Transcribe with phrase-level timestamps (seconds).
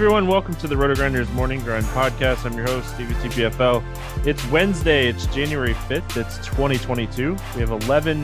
[0.00, 2.46] Everyone, welcome to the RotoGrinders Morning Grind Podcast.
[2.46, 3.84] I'm your host, Stevie TPFL.
[4.26, 7.32] It's Wednesday, it's January 5th, it's 2022.
[7.54, 8.22] We have 11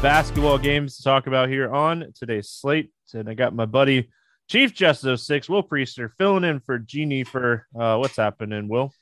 [0.00, 2.92] basketball games to talk about here on today's slate.
[3.12, 4.08] And I got my buddy
[4.48, 8.92] Chief Justice 06, Will Priester, filling in for Genie for uh, what's happening, Will?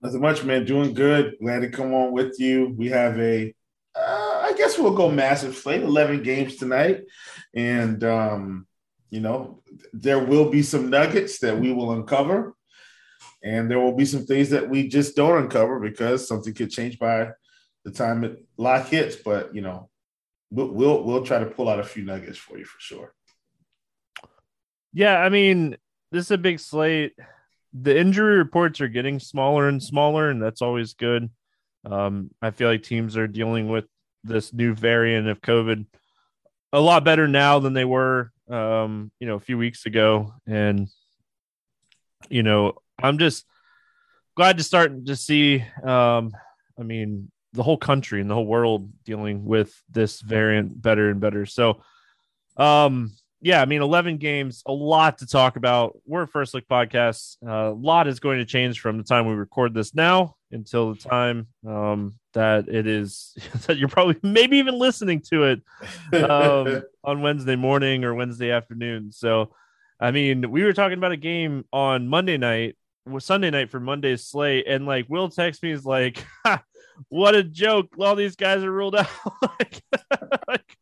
[0.00, 0.66] Nothing much, man.
[0.66, 1.34] Doing good.
[1.42, 2.76] Glad to come on with you.
[2.78, 3.52] We have a,
[3.96, 7.00] uh, I guess we'll go massive slate, 11 games tonight.
[7.56, 8.68] And, um,
[9.16, 9.62] you know,
[9.94, 12.54] there will be some nuggets that we will uncover,
[13.42, 16.98] and there will be some things that we just don't uncover because something could change
[16.98, 17.30] by
[17.82, 19.16] the time it lock hits.
[19.16, 19.88] But you know,
[20.50, 23.14] we'll we'll, we'll try to pull out a few nuggets for you for sure.
[24.92, 25.78] Yeah, I mean,
[26.12, 27.14] this is a big slate.
[27.72, 31.30] The injury reports are getting smaller and smaller, and that's always good.
[31.86, 33.86] Um, I feel like teams are dealing with
[34.24, 35.86] this new variant of COVID
[36.70, 40.32] a lot better now than they were um, you know, a few weeks ago.
[40.46, 40.88] And,
[42.28, 43.44] you know, I'm just
[44.36, 46.32] glad to start to see, um,
[46.78, 51.20] I mean, the whole country and the whole world dealing with this variant better and
[51.20, 51.46] better.
[51.46, 51.82] So,
[52.56, 55.96] um, yeah, I mean, 11 games, a lot to talk about.
[56.06, 57.36] We're First Look podcast.
[57.46, 60.94] Uh, a lot is going to change from the time we record this now until
[60.94, 63.34] the time um, that it is
[63.66, 65.62] that you're probably maybe even listening to it
[66.22, 69.10] um, on Wednesday morning or Wednesday afternoon.
[69.10, 69.54] So,
[69.98, 72.76] I mean, we were talking about a game on Monday night,
[73.18, 76.24] Sunday night for Monday's slate, and like Will text me is like,
[77.08, 77.94] "What a joke!
[77.98, 79.08] All these guys are ruled out."
[79.42, 79.82] like,
[80.46, 80.76] like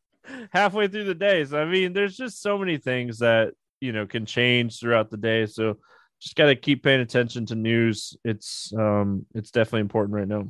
[0.51, 1.45] halfway through the day.
[1.45, 5.17] So, I mean, there's just so many things that you know can change throughout the
[5.17, 5.47] day.
[5.47, 5.79] So
[6.21, 8.17] just got to keep paying attention to news.
[8.25, 10.49] It's um, it's definitely important right now.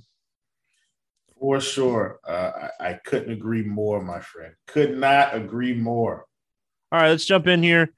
[1.45, 4.55] For sure, uh, I, I couldn't agree more, my friend.
[4.67, 6.25] Could not agree more.
[6.91, 7.93] All right, let's jump in here.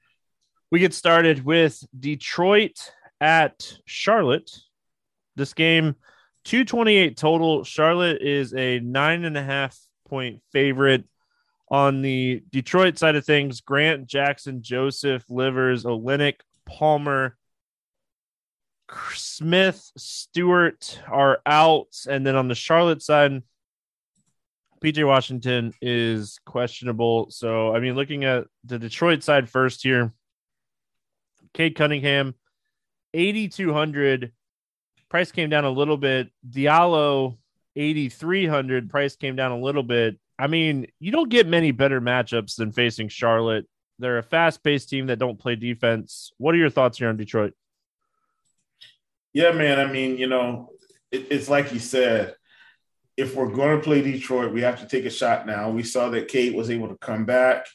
[0.69, 2.77] We get started with Detroit
[3.21, 4.51] at Charlotte.
[5.37, 5.95] This game,
[6.43, 7.63] 228 total.
[7.63, 9.79] Charlotte is a nine and a half
[10.09, 11.05] point favorite.
[11.71, 17.37] On the Detroit side of things, Grant, Jackson, Joseph, Livers, Olynyk, Palmer,
[19.13, 21.95] Smith, Stewart are out.
[22.09, 23.43] And then on the Charlotte side,
[24.83, 27.27] PJ Washington is questionable.
[27.31, 30.13] So, I mean, looking at the Detroit side first here,
[31.53, 32.35] Cade Cunningham,
[33.13, 34.31] 8,200.
[35.09, 36.29] Price came down a little bit.
[36.47, 37.37] Diallo,
[37.75, 38.89] 8,300.
[38.89, 40.19] Price came down a little bit.
[40.37, 43.65] I mean, you don't get many better matchups than facing Charlotte.
[43.99, 46.31] They're a fast paced team that don't play defense.
[46.37, 47.53] What are your thoughts here on Detroit?
[49.37, 49.79] Yeah, man.
[49.79, 50.71] I mean, you know,
[51.11, 52.33] it, it's like you said.
[53.17, 55.69] If we're going to play Detroit, we have to take a shot now.
[55.69, 57.67] We saw that Cade was able to come back.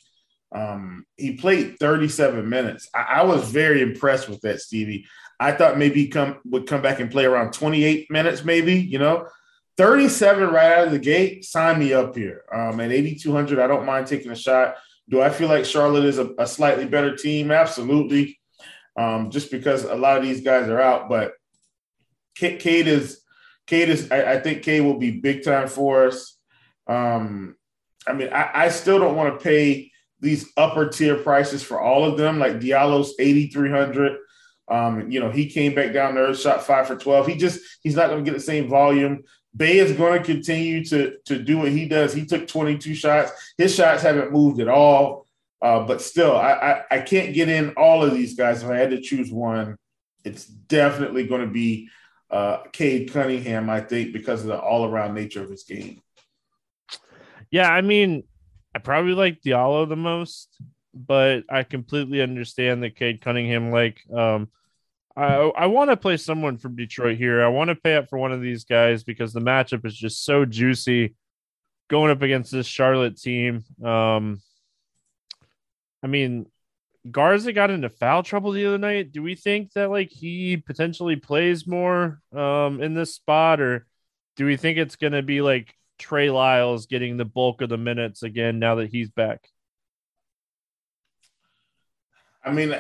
[0.53, 2.89] Um, he played 37 minutes.
[2.93, 5.07] I, I, was very impressed with that, Stevie.
[5.39, 8.75] I thought maybe come would come back and play around 28 minutes, maybe.
[8.75, 9.29] You know,
[9.77, 11.45] 37 right out of the gate.
[11.45, 12.43] Sign me up here.
[12.53, 14.75] Um, at 8,200, I don't mind taking a shot.
[15.09, 17.53] Do I feel like Charlotte is a, a slightly better team?
[17.53, 18.41] Absolutely.
[18.97, 21.35] Um, just because a lot of these guys are out, but
[22.35, 23.21] Cade is
[23.67, 26.37] Cade is I, I, think Cade will be big time for us.
[26.87, 27.57] Um,
[28.07, 32.05] I mean, I, I still don't want to pay these upper tier prices for all
[32.05, 32.39] of them.
[32.39, 34.19] Like Diallo's eighty three hundred.
[34.69, 37.27] Um, you know, he came back down there, shot five for twelve.
[37.27, 39.23] He just he's not going to get the same volume.
[39.55, 42.15] Bey is going to continue to to do what he does.
[42.15, 43.33] He took twenty two shots.
[43.59, 45.27] His shots haven't moved at all.
[45.61, 46.53] Uh, but still, I,
[46.91, 48.63] I I can't get in all of these guys.
[48.63, 49.77] If I had to choose one,
[50.25, 51.89] it's definitely going to be
[52.33, 56.01] uh, Cade Cunningham, I think, because of the all around nature of his game.
[57.51, 58.25] Yeah, I mean,
[58.75, 60.49] I probably like Diallo the most,
[60.95, 64.49] but I completely understand that Cade Cunningham, like, um,
[65.15, 67.43] I, I want to play someone from Detroit here.
[67.43, 70.25] I want to pay up for one of these guys because the matchup is just
[70.25, 71.15] so juicy
[71.89, 73.63] going up against this Charlotte team.
[73.85, 74.41] Um,
[76.03, 76.47] I mean,
[77.11, 79.13] Garza got into foul trouble the other night.
[79.13, 83.87] Do we think that like he potentially plays more um in this spot, or
[84.37, 88.23] do we think it's gonna be like Trey Lyles getting the bulk of the minutes
[88.23, 89.49] again now that he's back?
[92.45, 92.75] I mean,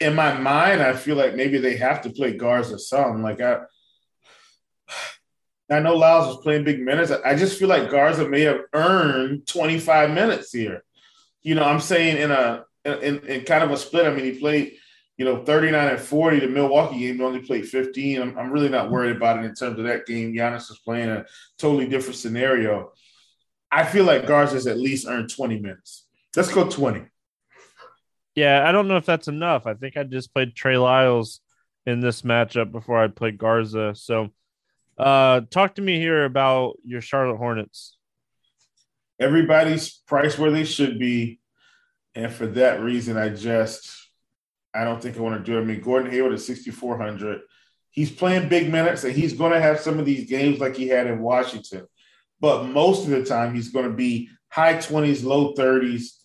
[0.00, 3.22] in my mind, I feel like maybe they have to play Garza some.
[3.22, 3.60] Like I
[5.70, 7.10] I know Lyles was playing big minutes.
[7.10, 10.84] I just feel like Garza may have earned 25 minutes here.
[11.42, 14.06] You know, I'm saying in a in, in, kind of a split.
[14.06, 14.76] I mean, he played,
[15.16, 16.40] you know, 39 and 40.
[16.40, 18.22] The Milwaukee game, he only played 15.
[18.22, 20.32] I'm, I'm really not worried about it in terms of that game.
[20.32, 21.24] Giannis is playing a
[21.58, 22.92] totally different scenario.
[23.70, 26.06] I feel like Garza's at least earned 20 minutes.
[26.34, 27.04] Let's go 20.
[28.34, 29.66] Yeah, I don't know if that's enough.
[29.66, 31.40] I think I just played Trey Lyles
[31.86, 33.94] in this matchup before I played Garza.
[33.94, 34.28] So,
[34.98, 37.96] uh, talk to me here about your Charlotte Hornets.
[39.18, 41.40] Everybody's priced where they should be,
[42.16, 43.94] and for that reason, I just
[44.74, 45.60] I don't think I want to do it.
[45.60, 47.42] I mean, Gordon Hayward is sixty four hundred.
[47.90, 50.88] He's playing big minutes, and he's going to have some of these games like he
[50.88, 51.86] had in Washington.
[52.40, 56.18] But most of the time, he's going to be high twenties, low thirties.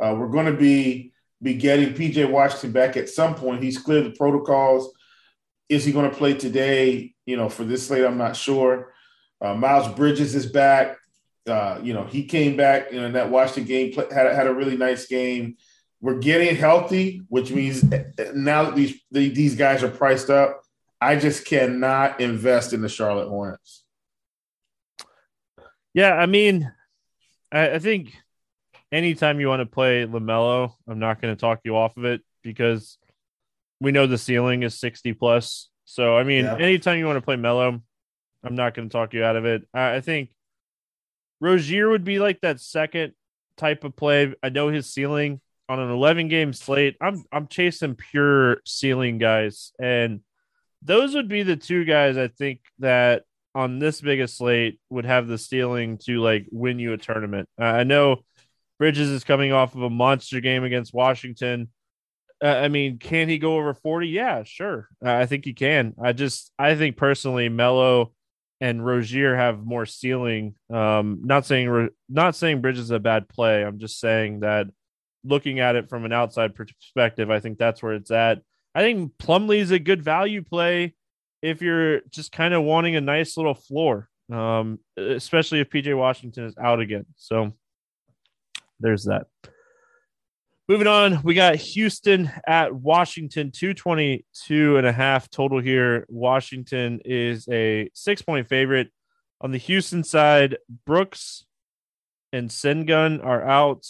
[0.00, 3.62] Uh, we're going to be be getting PJ Washington back at some point.
[3.62, 4.92] He's cleared the protocols.
[5.68, 7.14] Is he going to play today?
[7.24, 8.92] You know, for this slate, I'm not sure.
[9.40, 10.96] Uh, Miles Bridges is back.
[11.46, 14.46] Uh, you know, he came back you know, in that Washington game, play, had, had
[14.46, 15.56] a really nice game.
[16.00, 17.82] We're getting healthy, which means
[18.34, 20.62] now that these these guys are priced up,
[21.00, 23.84] I just cannot invest in the Charlotte Hornets.
[25.94, 26.70] Yeah, I mean,
[27.50, 28.14] I, I think
[28.92, 32.22] anytime you want to play LaMelo, I'm not going to talk you off of it
[32.42, 32.98] because
[33.80, 35.68] we know the ceiling is 60 plus.
[35.84, 36.56] So, I mean, yeah.
[36.56, 37.80] anytime you want to play Melo,
[38.42, 39.66] I'm not going to talk you out of it.
[39.72, 40.30] I, I think
[41.40, 43.12] Rozier would be like that second
[43.56, 44.34] type of play.
[44.42, 46.96] I know his ceiling on an 11 game slate.
[47.00, 50.20] I'm I'm chasing pure ceiling guys, and
[50.82, 53.24] those would be the two guys I think that
[53.54, 57.48] on this biggest slate would have the ceiling to like win you a tournament.
[57.60, 58.22] Uh, I know
[58.78, 61.70] Bridges is coming off of a monster game against Washington.
[62.44, 64.08] Uh, I mean, can he go over 40?
[64.08, 64.88] Yeah, sure.
[65.04, 65.94] Uh, I think he can.
[66.02, 68.12] I just, I think personally, Melo
[68.60, 70.54] and Rozier have more ceiling.
[70.72, 73.64] Um, not saying, not saying Bridges is a bad play.
[73.64, 74.68] I'm just saying that
[75.24, 78.40] looking at it from an outside perspective, I think that's where it's at.
[78.74, 80.94] I think Plumlee is a good value play
[81.42, 86.44] if you're just kind of wanting a nice little floor, um, especially if PJ Washington
[86.44, 87.06] is out again.
[87.16, 87.52] So
[88.80, 89.26] there's that.
[90.68, 96.06] Moving on, we got Houston at Washington, 222 and a half total here.
[96.08, 98.90] Washington is a six point favorite.
[99.40, 101.44] On the Houston side, Brooks
[102.32, 103.86] and Sengun are out.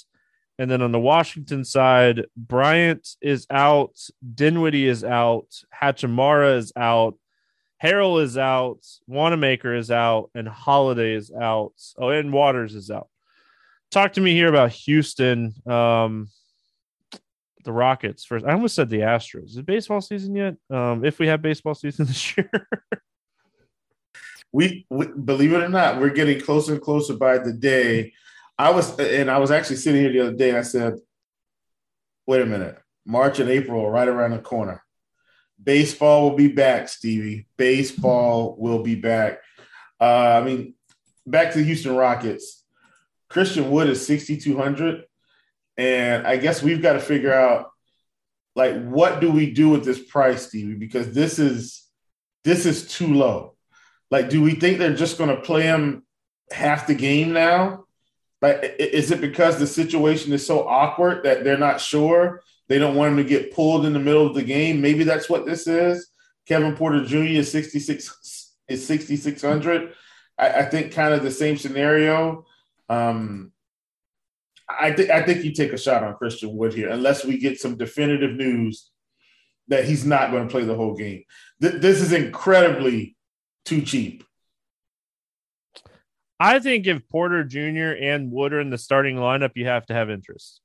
[0.58, 3.98] And then on the Washington side, Bryant is out,
[4.34, 7.14] Dinwiddie is out, Hachimura is out,
[7.82, 11.72] Harrell is out, Wanamaker is out, and Holiday is out.
[11.96, 13.08] Oh, and Waters is out
[13.90, 15.54] talk to me here about Houston.
[15.66, 16.28] Um,
[17.66, 18.46] the Rockets first.
[18.46, 19.50] I almost said the Astros.
[19.50, 20.56] Is baseball season yet?
[20.70, 22.50] Um, if we have baseball season this year.
[24.52, 28.14] we, we, believe it or not, we're getting closer and closer by the day.
[28.58, 30.56] I was and I was actually sitting here the other day.
[30.56, 30.94] I said,
[32.26, 34.82] "Wait a minute, March and April are right around the corner.
[35.62, 37.46] Baseball will be back, Stevie.
[37.58, 39.40] Baseball will be back.
[40.00, 40.74] Uh, I mean,
[41.26, 42.64] back to the Houston Rockets.
[43.28, 45.04] Christian Wood is 6,200.
[45.76, 47.70] And I guess we've got to figure out
[48.54, 50.74] like what do we do with this price, Stevie?
[50.74, 51.84] Because this is
[52.44, 53.54] this is too low.
[54.10, 56.04] Like, do we think they're just gonna play him
[56.50, 57.84] half the game now?
[58.40, 62.42] Like, is it because the situation is so awkward that they're not sure?
[62.68, 64.80] They don't want him to get pulled in the middle of the game.
[64.80, 66.08] Maybe that's what this is.
[66.46, 67.40] Kevin Porter Jr.
[67.40, 69.92] is 66 is 6,600.
[70.38, 72.44] I, I think kind of the same scenario.
[72.88, 73.52] Um,
[74.68, 77.60] I, th- I think you take a shot on Christian Wood here, unless we get
[77.60, 78.90] some definitive news
[79.68, 81.24] that he's not going to play the whole game.
[81.60, 83.16] Th- this is incredibly
[83.64, 84.24] too cheap.
[86.38, 87.96] I think if Porter Jr.
[88.00, 90.60] and Wood are in the starting lineup, you have to have interest.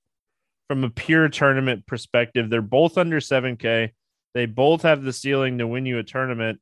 [0.68, 3.92] From a pure tournament perspective, they're both under 7K.
[4.34, 6.60] They both have the ceiling to win you a tournament.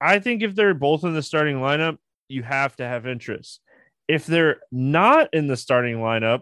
[0.00, 3.60] I think if they're both in the starting lineup, you have to have interest.
[4.08, 6.40] If they're not in the starting lineup,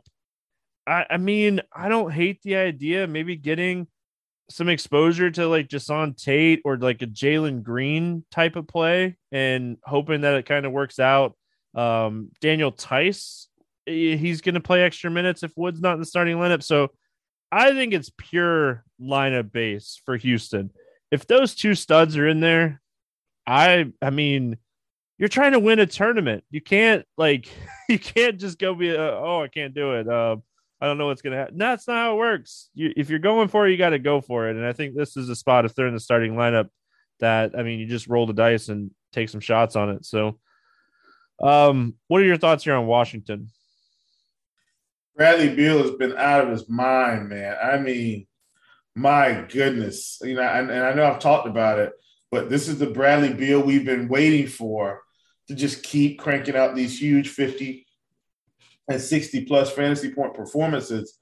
[0.86, 3.06] I, I mean, I don't hate the idea.
[3.06, 3.86] Maybe getting
[4.48, 9.76] some exposure to like Jae'Sean Tate or like a Jalen Green type of play and
[9.84, 11.36] hoping that it kind of works out.
[11.74, 13.46] Um, Daniel Theis,
[13.86, 16.64] he's going to play extra minutes if Wood's not in the starting lineup.
[16.64, 16.88] So
[17.52, 20.70] I think it's pure lineup base for Houston.
[21.10, 22.80] If those two studs are in there,
[23.46, 24.58] I I mean,
[25.20, 26.44] you're trying to win a tournament.
[26.50, 27.48] You can't like
[27.88, 30.08] you can't just go be uh, oh I can't do it.
[30.08, 30.36] Uh,
[30.80, 31.58] I don't know what's gonna happen.
[31.58, 32.70] That's not how it works.
[32.74, 34.56] You, if you're going for it, you got to go for it.
[34.56, 36.70] And I think this is a spot if they're in the starting lineup
[37.20, 40.06] that I mean you just roll the dice and take some shots on it.
[40.06, 40.38] So,
[41.40, 43.50] um, what are your thoughts here on Washington?
[45.16, 47.56] Bradley Beal has been out of his mind, man.
[47.62, 48.26] I mean,
[48.96, 51.92] my goodness, you know, and, and I know I've talked about it,
[52.30, 55.02] but this is the Bradley Beal we've been waiting for
[55.50, 57.84] to just keep cranking out these huge 50
[58.88, 61.18] and 60 plus fantasy point performances.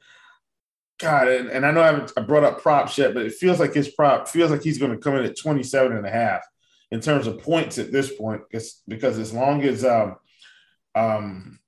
[0.98, 3.58] God, and, and I know I haven't I brought up props yet, but it feels
[3.58, 6.42] like his prop feels like he's going to come in at 27 and a half
[6.90, 10.16] in terms of points at this point, because because as long as um
[10.94, 11.58] um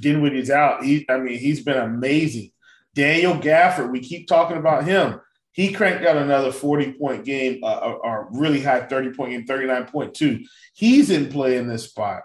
[0.00, 2.50] Dinwiddie's out, he I mean he's been amazing.
[2.92, 5.20] Daniel Gafford, we keep talking about him.
[5.54, 9.46] He cranked out another 40 point game, uh, uh or really high 30 point game,
[9.46, 10.44] 39.2.
[10.74, 12.22] He's in play in this spot.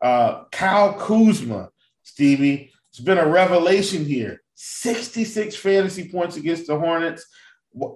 [0.00, 1.70] Uh, Kyle Kuzma,
[2.04, 4.42] Stevie, it's been a revelation here.
[4.54, 7.26] 66 fantasy points against the Hornets.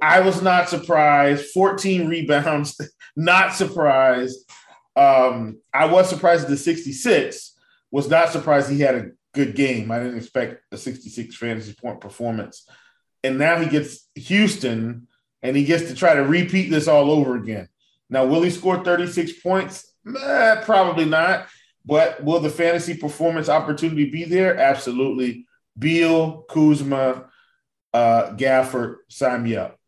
[0.02, 1.46] I was not surprised.
[1.46, 2.80] 14 rebounds,
[3.14, 4.50] not surprised.
[4.96, 7.56] Um, I was surprised at the 66.
[7.92, 9.92] Was not surprised he had a good game.
[9.92, 12.66] I didn't expect a 66 fantasy point performance.
[13.24, 15.06] And now he gets Houston
[15.42, 17.68] and he gets to try to repeat this all over again.
[18.10, 19.92] Now, will he score 36 points?
[20.06, 21.48] Eh, probably not.
[21.84, 24.56] But will the fantasy performance opportunity be there?
[24.56, 25.46] Absolutely.
[25.78, 27.26] Beal, Kuzma,
[27.92, 29.78] uh, Gafford, sign me up.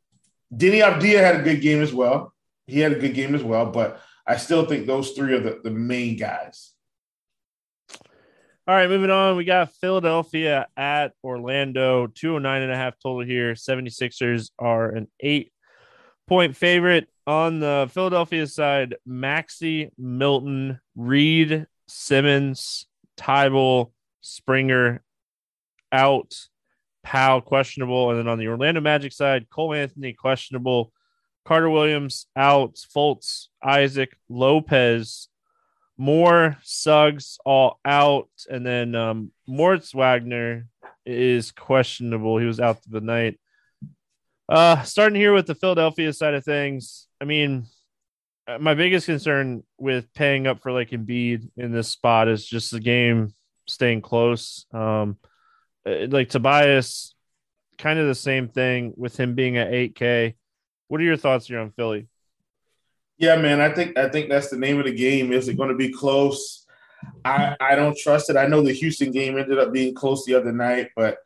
[0.53, 2.33] Deni Avdija had a good game as well.
[2.67, 5.61] He had a good game as well, but I still think those three are the,
[5.63, 6.74] the main guys.
[8.67, 9.37] All right, moving on.
[9.37, 13.53] We got Philadelphia at Orlando, 209 and a half total here.
[13.53, 15.53] 76ers are an eight
[16.27, 17.09] point favorite.
[17.27, 22.87] On the Philadelphia side, Maxey, Milton, Reed, Simmons,
[23.19, 23.93] Thybulle,
[24.23, 25.03] Springer
[25.93, 26.35] out,
[27.03, 28.11] Powell questionable.
[28.11, 30.91] And then on the Orlando Magic side, Cole Anthony questionable,
[31.45, 35.29] Carter Williams out, Fultz, Isaac, Lopez,
[35.97, 40.67] Moore, Suggs all out, and then um, Moritz Wagner
[41.07, 42.39] is questionable.
[42.39, 43.39] He was out the night.
[44.49, 47.67] Uh, starting here with the Philadelphia side of things, I mean,
[48.47, 52.71] uh, my biggest concern with paying up for like Embiid in this spot is just
[52.71, 53.35] the game
[53.67, 54.67] staying close.
[54.73, 55.17] Um,
[55.87, 57.15] uh, like Tobias,
[57.79, 60.35] kind of the same thing with him being at 8K.
[60.89, 62.09] What are your thoughts here on Philly?
[63.19, 65.33] Yeah, man, I think I think that's the name of the game.
[65.33, 66.67] Is it going to be close?
[67.25, 68.37] I I don't trust it.
[68.37, 71.19] I know the Houston game ended up being close the other night, but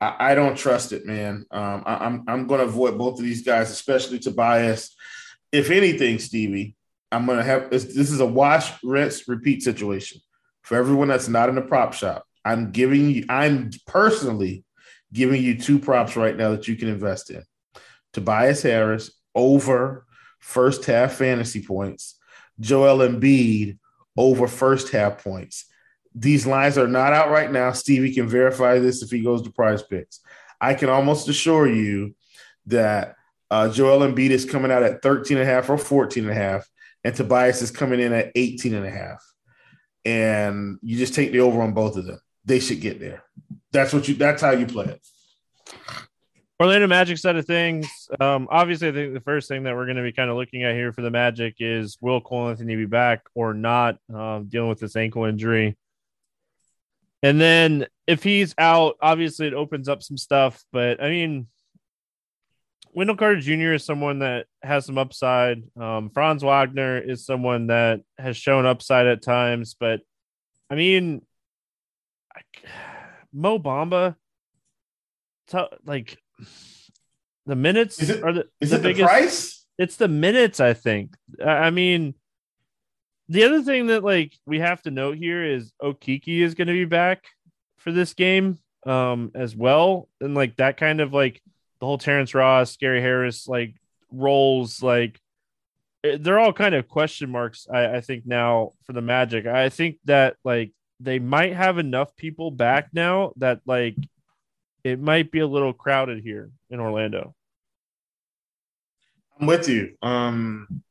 [0.00, 1.46] I, I don't trust it, man.
[1.50, 4.94] Um, I, I'm I'm going to avoid both of these guys, especially Tobias.
[5.52, 6.74] If anything, Stevie,
[7.12, 10.20] I'm going to have this, this is a wash, rinse, repeat situation
[10.62, 12.24] for everyone that's not in the prop shop.
[12.44, 13.24] I'm giving you.
[13.28, 14.64] I'm personally
[15.12, 17.42] giving you two props right now that you can invest in.
[18.12, 20.05] Tobias Harris over
[20.38, 22.18] first half fantasy points,
[22.60, 23.78] Joel Embiid
[24.16, 25.66] over first half points.
[26.14, 27.72] These lines are not out right now.
[27.72, 30.20] Stevie can verify this if he goes to PrizePicks.
[30.60, 32.14] I can almost assure you
[32.66, 33.16] that
[33.50, 36.34] uh, Joel Embiid is coming out at 13 and a half or 14 and a
[36.34, 36.68] half,
[37.04, 39.22] and Tobias is coming in at 18 and a half.
[40.04, 42.20] And you just take the over on both of them.
[42.44, 43.24] They should get there.
[43.72, 45.06] That's what you that's how you play it.
[46.58, 49.98] Orlando Magic side of things, um, obviously, I think the first thing that we're going
[49.98, 52.86] to be kind of looking at here for the Magic is will Cole Anthony be
[52.86, 55.76] back or not, um, dealing with this ankle injury.
[57.22, 60.64] And then if he's out, obviously it opens up some stuff.
[60.72, 61.48] But I mean,
[62.92, 63.74] Wendell Carter Jr.
[63.74, 65.62] is someone that has some upside.
[65.78, 69.76] Um, Franz Wagner is someone that has shown upside at times.
[69.78, 70.00] But
[70.70, 71.20] I mean,
[73.34, 74.16] Mo Bamba,
[75.84, 76.16] like
[77.46, 79.66] the minutes is it, are the, is the it biggest, the price?
[79.78, 81.14] It's the minutes, I think.
[81.44, 82.14] I mean,
[83.28, 86.74] the other thing that like we have to note here is Okeke is going to
[86.74, 87.24] be back
[87.78, 91.42] for this game um as well, and like that kind of like
[91.80, 93.74] the whole Terrence Ross, Gary Harris like
[94.12, 95.20] roles like
[96.04, 97.66] eh, they're all kind of question marks.
[97.72, 102.16] I, I think now for the Magic, I think that like they might have enough
[102.16, 103.96] people back now that like
[104.86, 107.34] it might be a little crowded here in Orlando.
[109.38, 109.96] I'm with you.
[110.00, 110.82] Um,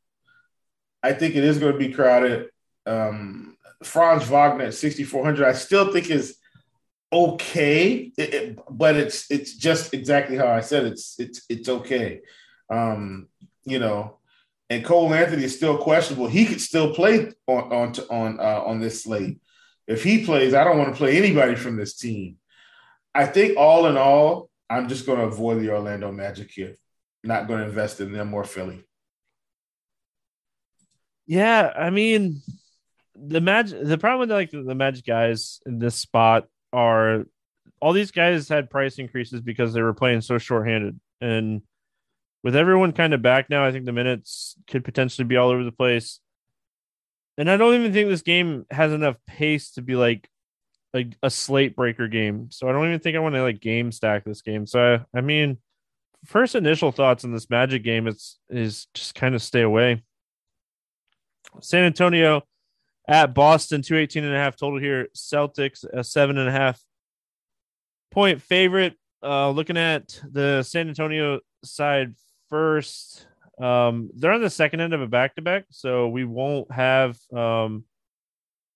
[1.02, 2.50] I think it is going to be crowded.
[2.86, 6.38] Um, Franz Wagner at 6,400, I still think is
[7.12, 12.22] okay, it, it, but it's it's just exactly how I said it's it's it's okay.
[12.70, 13.30] Um,
[13.64, 14.18] you know,
[14.70, 16.28] and Cole Anthony is still questionable.
[16.28, 19.40] He could still play on on on uh, on this slate.
[19.88, 22.38] If he plays, I don't want to play anybody from this team.
[23.16, 26.76] I think all in all, I'm just going to avoid the Orlando Magic here.
[27.24, 28.84] Not going to invest in them or Philly.
[31.26, 32.42] Yeah, I mean,
[33.16, 33.84] the magic.
[33.84, 37.24] The problem with like the Magic guys in this spot are
[37.82, 41.62] all these guys had price increases because they were playing so shorthanded, and
[42.44, 45.64] with everyone kind of back now, I think the minutes could potentially be all over
[45.64, 46.20] the place.
[47.40, 50.30] And I don't even think this game has enough pace to be like
[50.96, 52.50] a, a slate breaker game.
[52.52, 54.66] So I don't even think I want to like game stack this game.
[54.66, 55.58] So I, I mean,
[56.26, 60.04] first initial thoughts on this Magic game is is just kind of stay away.
[61.62, 62.42] San Antonio
[63.08, 65.08] at Boston, 218 and a half total here.
[65.16, 66.82] Celtics, a seven and a half
[68.12, 68.96] point favorite.
[69.24, 72.14] Uh, looking at the San Antonio side
[72.50, 73.28] first,
[73.60, 77.18] um, they're on the second end of a back to back, so we won't have
[77.34, 77.86] um,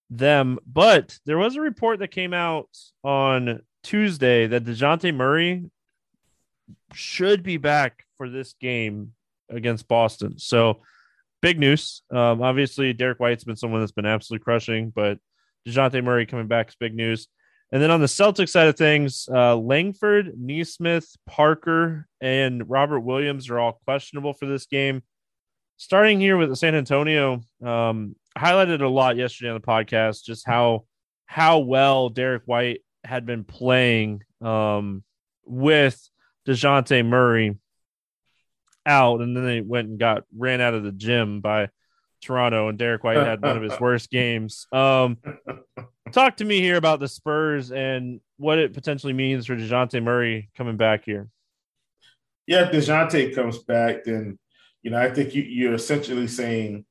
[0.09, 0.59] them.
[0.65, 2.69] But there was a report that came out
[3.03, 5.69] on Tuesday that Dejounte Murray
[6.93, 9.13] should be back for this game
[9.49, 10.37] against Boston.
[10.37, 10.81] So
[11.41, 12.01] big news.
[12.11, 15.19] Um, obviously, Derrick White's been someone that's been absolutely crushing, but
[15.67, 17.27] Dejounte Murray coming back is big news.
[17.71, 23.49] And then on the Celtics side of things, uh, Langford, Nesmith, Parker, and Robert Williams
[23.49, 25.03] are all questionable for this game.
[25.77, 30.85] Starting here with San Antonio, um, highlighted a lot yesterday on the podcast just how
[31.25, 35.03] how well Derrick White had been playing um,
[35.45, 36.09] with
[36.47, 37.55] Dejounte Murray
[38.85, 41.69] out, and then they went and got ran out of the gym by
[42.21, 44.65] Toronto, and Derrick White had one of his worst games.
[44.71, 45.17] Um,
[46.11, 50.49] talk to me here about the Spurs and what it potentially means for Dejounte Murray
[50.57, 51.29] coming back here.
[52.47, 54.39] Yeah, if Dejounte comes back, then
[54.81, 56.85] you know I think you, you're essentially saying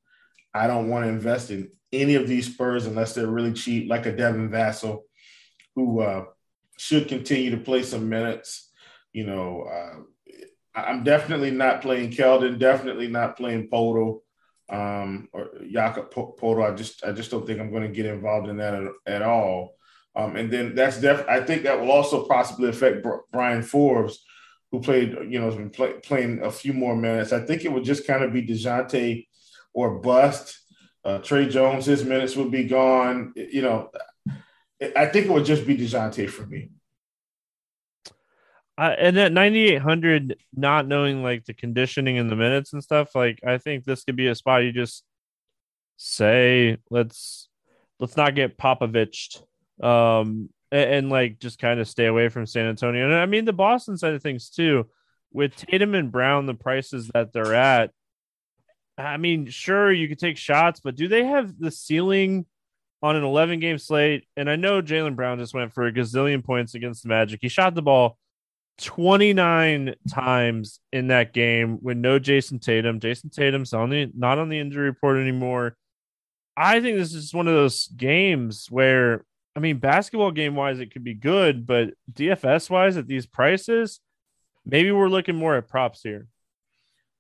[0.59, 4.07] I don't want to invest in any of these Spurs unless they're really cheap, like
[4.07, 5.03] a Devin Vassell,
[5.75, 6.25] who uh,
[6.77, 8.71] should continue to play some minutes.
[9.13, 10.01] You know, uh,
[10.75, 14.23] I'm definitely not playing Keldon, definitely not playing Poto
[14.69, 16.71] um, or Jakob Poeltl.
[16.71, 19.23] I just I just don't think I'm going to get involved in that at, at
[19.23, 19.77] all.
[20.17, 21.25] Um, and then that's def.
[21.29, 24.25] I think that will also possibly affect Bryn Forbes,
[24.71, 27.33] who played you know has been play, playing a few more minutes.
[27.33, 29.28] I think it would just kind of be Dejounte
[29.73, 30.59] or bust.
[31.05, 33.33] Uh, Tre Jones, his minutes would be gone.
[33.37, 33.91] You know,
[34.97, 36.71] I think it would just be Dejounte for me.
[38.79, 43.41] Uh, and at 9800 not knowing like the conditioning and the minutes and stuff like
[43.45, 45.03] i think this could be a spot you just
[45.97, 47.49] say let's
[47.99, 49.43] let's not get popovich
[49.83, 53.45] um and, and like just kind of stay away from san antonio and i mean
[53.45, 54.87] the boston side of things too
[55.33, 57.91] with tatum and brown the prices that they're at
[58.99, 62.45] i mean sure you could take shots but do they have the ceiling
[63.01, 66.45] on an 11 game slate and i know Jaylen brown just went for a gazillion
[66.45, 68.19] points against the magic he shot the ball
[68.79, 73.01] 29 times in that game with no Jayson Tatum.
[73.01, 75.77] Jayson Tatum's on the not on the injury report anymore.
[76.57, 79.25] I think this is one of those games where
[79.57, 84.01] I mean basketball game wise it could be good, but DFS wise at these prices,
[84.65, 86.27] maybe we're looking more at props here.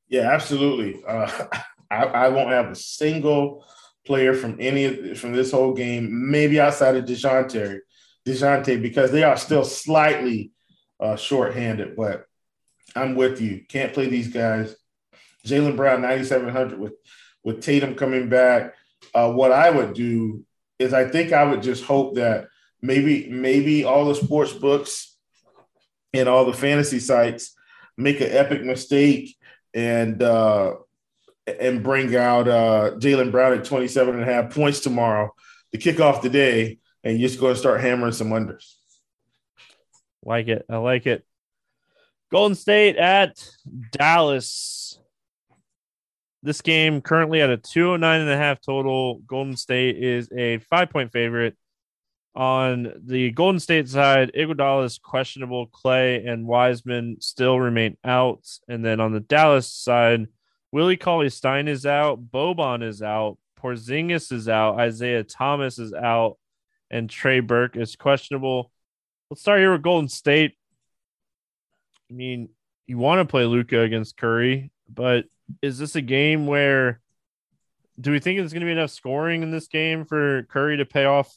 [0.08, 1.02] Yeah, absolutely.
[1.06, 1.46] Uh,
[1.90, 3.64] I, I won't have a single
[4.06, 7.80] player from any from this whole game, maybe outside of Dejounte,
[8.26, 10.52] Dejounte, because they are still slightly
[11.00, 12.24] uh, shorthanded, but
[12.94, 13.64] I'm with you.
[13.68, 14.74] Can't play these guys.
[15.46, 16.94] Jaylen Brown, 9,700 with,
[17.44, 18.74] with Tatum coming back.
[19.14, 20.44] Uh, what I would do
[20.78, 22.48] is I think I would just hope that
[22.82, 25.16] maybe maybe all the sports books
[26.12, 27.54] and all the fantasy sites
[27.96, 29.36] make an epic mistake
[29.74, 30.74] and uh,
[31.46, 35.34] and bring out uh, Jaylen Brown at 27 and a half points tomorrow
[35.72, 38.74] to kick off the day, and you're just going to start hammering some unders.
[40.22, 40.64] Like it.
[40.68, 41.24] I like it.
[42.30, 43.42] Golden State at
[43.92, 45.00] Dallas.
[46.42, 49.20] This game currently at a 209 and a half total.
[49.26, 51.56] Golden State is a five point favorite.
[52.38, 55.66] On the Golden State side, Iguodala is questionable.
[55.66, 58.46] Clay and Wiseman still remain out.
[58.68, 60.28] And then on the Dallas side,
[60.70, 62.30] Willie Cauley Stein is out.
[62.30, 63.38] Boban is out.
[63.60, 64.78] Porzingis is out.
[64.78, 66.38] Isaiah Thomas is out.
[66.92, 68.70] And Trey Burke is questionable.
[69.30, 70.56] Let's start here with Golden State.
[72.08, 72.50] I mean,
[72.86, 75.24] you want to play Luka against Curry, but
[75.60, 77.00] is this a game where
[78.00, 80.84] do we think there's going to be enough scoring in this game for Curry to
[80.84, 81.36] pay off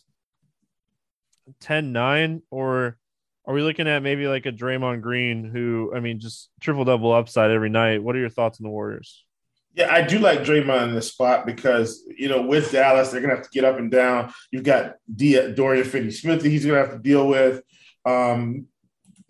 [1.60, 2.42] 10 9?
[2.50, 2.98] Or
[3.46, 7.12] are we looking at maybe like a Draymond Green who, I mean, just triple double
[7.12, 8.04] upside every night?
[8.04, 9.26] What are your thoughts on the Warriors?
[9.74, 13.30] Yeah, I do like Draymond in the spot because, you know, with Dallas, they're to
[13.30, 14.34] have to get up and down.
[14.52, 17.62] You've got D- Dorian Finney Smith that he's to have to deal with
[18.06, 18.68] um,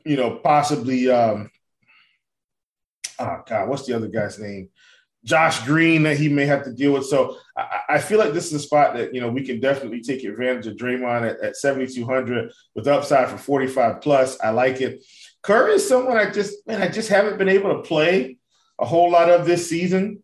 [0.06, 1.50] you know, possibly, um,
[3.20, 4.70] oh God, what's the other guy's name?
[5.24, 7.06] Josh Green that he may have to deal with.
[7.06, 10.02] So I, I, feel like this is a spot that, you know, we can definitely
[10.02, 14.40] take advantage of Draymond at, at 7,200 with upside for 45 plus.
[14.42, 15.04] I like it.
[15.44, 18.38] Curry is someone I just, man, I just haven't been able to play
[18.80, 20.24] a whole lot of this season.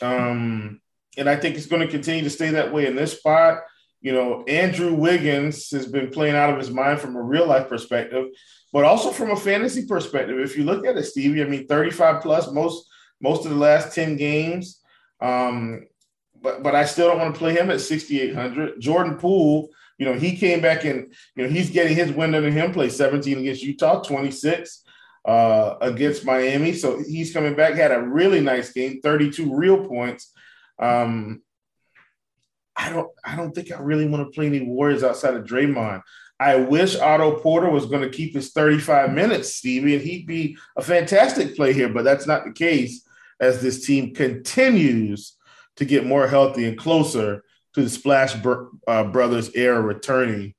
[0.00, 0.80] Um,
[1.16, 3.62] and I think it's going to continue to stay that way in this spot.
[4.00, 7.68] you know, Andrew Wiggins has been playing out of his mind from a real life
[7.68, 8.26] perspective,
[8.72, 10.38] but also from a fantasy perspective.
[10.38, 12.87] If you look at it, Stevie, I mean, 35 plus most
[13.20, 14.80] most of the last 10 games.
[15.20, 15.86] Um,
[16.40, 18.80] but but I still don't want to play him at 6,800.
[18.80, 22.50] Jordan Poole, you know, he came back and you know he's getting his win under
[22.50, 22.72] him.
[22.72, 24.84] Play 17 against Utah, 26
[25.24, 26.72] uh, against Miami.
[26.72, 27.74] So he's coming back.
[27.74, 30.32] Had a really nice game, 32 real points.
[30.78, 31.42] Um,
[32.76, 36.02] I don't I don't think I really want to play any Warriors outside of Draymond.
[36.40, 40.56] I wish Otto Porter was going to keep his 35 minutes, Stevie, and he'd be
[40.76, 43.04] a fantastic play here, but that's not the case
[43.40, 45.36] as this team continues
[45.76, 47.42] to get more healthy and closer
[47.74, 48.34] to the Splash
[48.86, 50.54] uh, Brothers era returning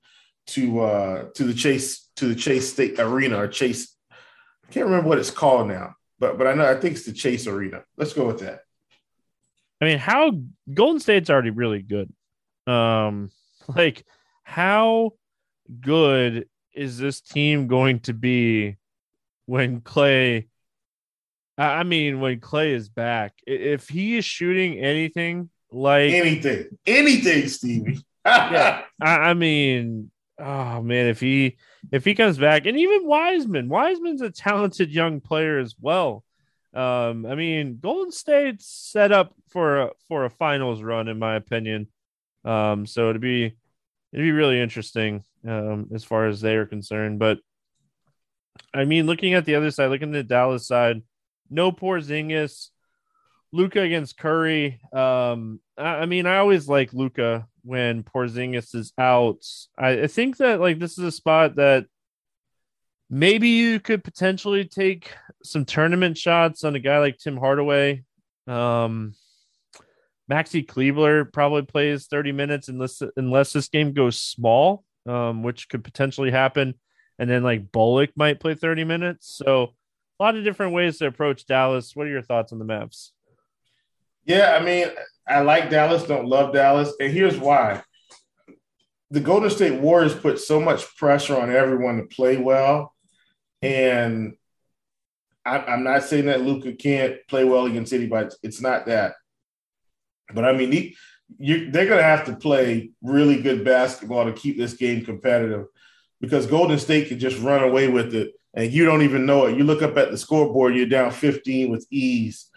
[0.47, 3.95] to uh, to the Chase to the Chase State Arena or Chase.
[4.11, 7.13] I can't remember what it's called now, but but I know I think it's the
[7.13, 7.83] Chase Arena.
[7.97, 8.61] Let's go with that.
[9.81, 10.39] I mean, how
[10.73, 12.11] Golden State's already really good.
[12.67, 13.31] Um,
[13.75, 14.05] like
[14.43, 15.11] how
[15.81, 18.77] good is this team going to be
[19.45, 20.47] when Clay?
[21.59, 27.99] I mean, when Clay is back, if he is shooting anything like anything, anything, Stevie.
[28.25, 31.57] yeah, I, I mean, oh man, if he
[31.91, 36.23] if he comes back, and even Wiseman, Wiseman's a talented young player as well.
[36.73, 41.35] Um, I mean, Golden State's set up for a, for a finals run, in my
[41.35, 41.87] opinion.
[42.45, 43.45] Um, so it'd be
[44.13, 47.19] it'd be really interesting um, as far as they are concerned.
[47.19, 47.39] But
[48.73, 51.01] I mean, looking at the other side, looking at the Dallas side,
[51.49, 52.69] no Porzingis,
[53.51, 54.79] Luka against Curry.
[54.93, 59.45] Um, I, I, mean, I always like Luka when Porzingis is out.
[59.77, 61.85] I, I think that like this is a spot that
[63.09, 65.11] maybe you could potentially take
[65.43, 68.03] some tournament shots on a guy like Tim Hardaway.
[68.47, 69.13] Um,
[70.29, 75.83] Maxi Kleber probably plays 30 minutes unless unless this game goes small, um, which could
[75.83, 76.75] potentially happen.
[77.17, 79.41] And then like Bullock might play 30 minutes.
[79.43, 79.73] So
[80.19, 81.95] a lot of different ways to approach Dallas.
[81.95, 83.11] What are your thoughts on the Mavs?
[84.25, 84.87] Yeah, I mean,
[85.27, 86.93] I like Dallas, don't love Dallas.
[86.99, 87.83] And here's why.
[89.11, 92.93] The Golden State Warriors put so much pressure on everyone to play well.
[93.61, 94.35] And
[95.45, 98.29] I, am not saying that Luka can't play well against anybody.
[98.43, 99.15] It's not that.
[100.33, 100.93] But I mean,
[101.39, 105.65] they're going to have to play really good basketball to keep this game competitive
[106.21, 109.57] because Golden State can just run away with it and you don't even know it.
[109.57, 112.47] You look up at the scoreboard, you're down 15 with ease.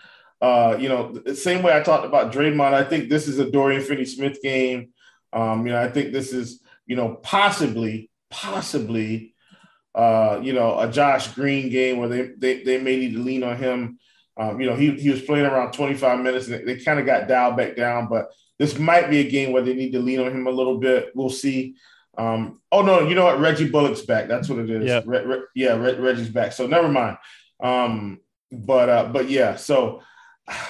[0.40, 3.50] Uh, you know, the same way I talked about Draymond, I think this is a
[3.50, 4.88] Dorian Finney Smith game.
[5.32, 9.34] Um, you know, I think this is, you know, possibly, possibly,
[9.94, 13.44] uh, you know, a Josh Green game where they, they, they may need to lean
[13.44, 13.98] on him
[14.36, 17.06] um, you know, he, he was playing around 25 minutes and they, they kind of
[17.06, 20.20] got dialed back down, but this might be a game where they need to lean
[20.20, 21.10] on him a little bit.
[21.14, 21.74] We'll see.
[22.18, 23.40] Um, oh no, you know what?
[23.40, 24.28] Reggie Bullock's back.
[24.28, 24.86] That's what it is.
[24.86, 26.52] Yeah, Re, Re, yeah, Re, Reggie's back.
[26.52, 27.16] So never mind.
[27.62, 28.20] Um,
[28.50, 30.02] but uh, but yeah, so
[30.48, 30.64] I,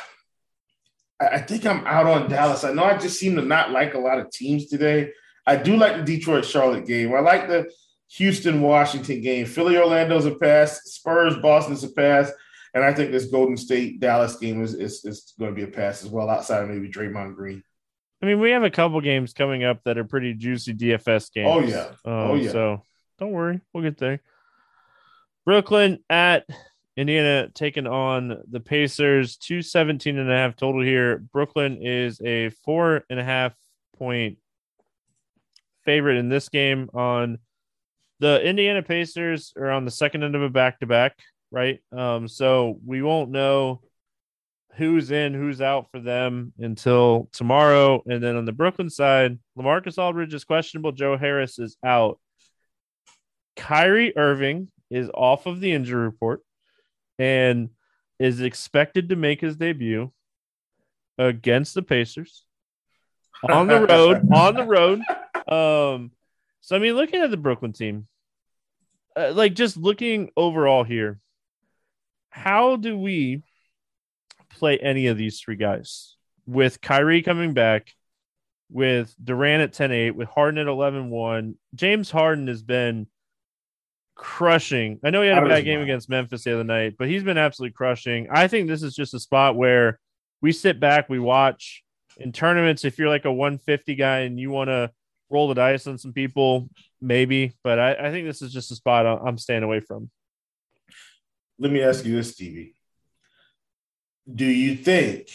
[1.21, 2.65] I think I'm out on Dallas.
[2.65, 5.13] I know I just seem to not like a lot of teams today.
[5.47, 7.15] I do like the Detroit Charlotte game.
[7.15, 7.71] I like the
[8.13, 9.47] Houston Washington game.
[9.47, 10.83] Philly Orlando's a pass.
[10.85, 12.31] Spurs Boston's a pass.
[12.75, 15.73] And I think this Golden State Dallas game is, is, is going to be a
[15.73, 17.63] pass as well, outside of maybe Draymond Green.
[18.23, 21.51] I mean, we have a couple games coming up that are pretty juicy DFS games.
[21.51, 22.53] Oh yeah, um, oh yeah.
[22.53, 22.83] So
[23.19, 24.21] don't worry, we'll get there.
[25.45, 26.47] Brooklyn at
[26.97, 29.37] Indiana taking on the Pacers.
[29.39, 31.19] 217 and a half total here.
[31.33, 33.55] Brooklyn is a four and a half
[33.99, 34.39] point
[35.85, 37.39] favorite in this game on
[38.21, 41.19] the Indiana Pacers are on the second end of a back to back
[41.53, 41.81] right?
[41.93, 43.83] Um, so we won't know
[44.77, 48.03] who's in, who's out for them until tomorrow.
[48.07, 50.93] And then on the Brooklyn side, Lamarcus Aldridge is questionable.
[50.93, 52.19] Joe Harris is out.
[53.57, 56.41] Kyrie Irving is off of the injury report
[57.19, 57.71] and
[58.19, 60.11] is expected to make his debut
[61.19, 62.45] against the Pacers
[63.49, 64.29] on the road.
[64.33, 65.01] on the road.
[65.49, 66.13] Um,
[66.61, 68.07] so I mean, looking at the Brooklyn team,
[69.17, 71.21] uh, like just looking overall here,
[72.31, 73.43] how do we
[74.53, 77.93] play any of these three guys with Kyrie coming back,
[78.71, 81.55] with Durant at 10 8, with Harden at 11 1?
[81.75, 83.07] James Harden has been
[84.15, 85.01] crushing.
[85.05, 85.91] I know he had a bad game mind.
[85.91, 88.29] against Memphis the other night, but he's been absolutely crushing.
[88.31, 89.99] I think this is just a spot where
[90.41, 91.83] we sit back, we watch
[92.19, 92.85] in tournaments.
[92.85, 94.91] If you're like a 150 guy and you want to
[95.31, 96.69] roll the dice on some people,
[97.01, 100.11] maybe, but I, I think this is just a spot I'm staying away from
[101.63, 102.75] let me ask you this, Stevie.
[104.33, 105.29] Do you think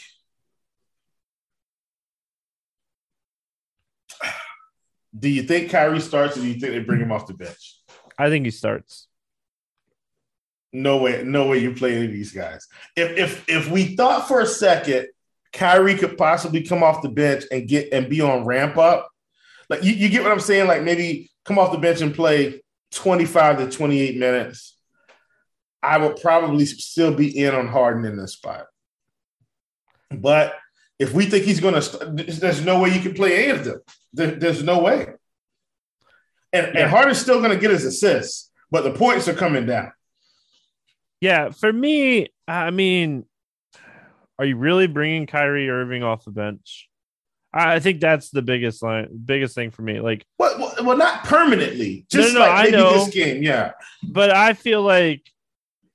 [5.18, 7.80] Do you think Kyrie starts, or do you think they bring him off the bench?
[8.18, 9.08] I think he starts.
[10.74, 12.68] No way, no way you play any of these guys.
[12.96, 15.08] If if if we thought for a second
[15.54, 19.10] Kyrie could possibly come off the bench and get and be on ramp up,
[19.70, 20.68] like you, you get what I'm saying?
[20.68, 24.78] Like maybe come off the bench and play 25 to 28 minutes.
[25.82, 28.66] I would probably still be in on Harden in this spot.
[30.10, 30.56] But
[31.00, 33.82] if we think he's going to, there's no way you can play any of them.
[34.14, 35.08] There, there's no way.
[36.54, 36.82] And, yeah.
[36.82, 39.92] and Harden's still going to get his assists, but the points are coming down.
[41.20, 43.26] Yeah, for me, I mean,
[44.40, 46.88] are you really bringing Kyrie Irving off the bench?
[47.54, 50.00] I think that's the biggest line, biggest thing for me.
[50.00, 52.06] Like, well, well, not permanently.
[52.10, 53.72] Just no, no, like I know this game, yeah.
[54.04, 55.24] But I feel like,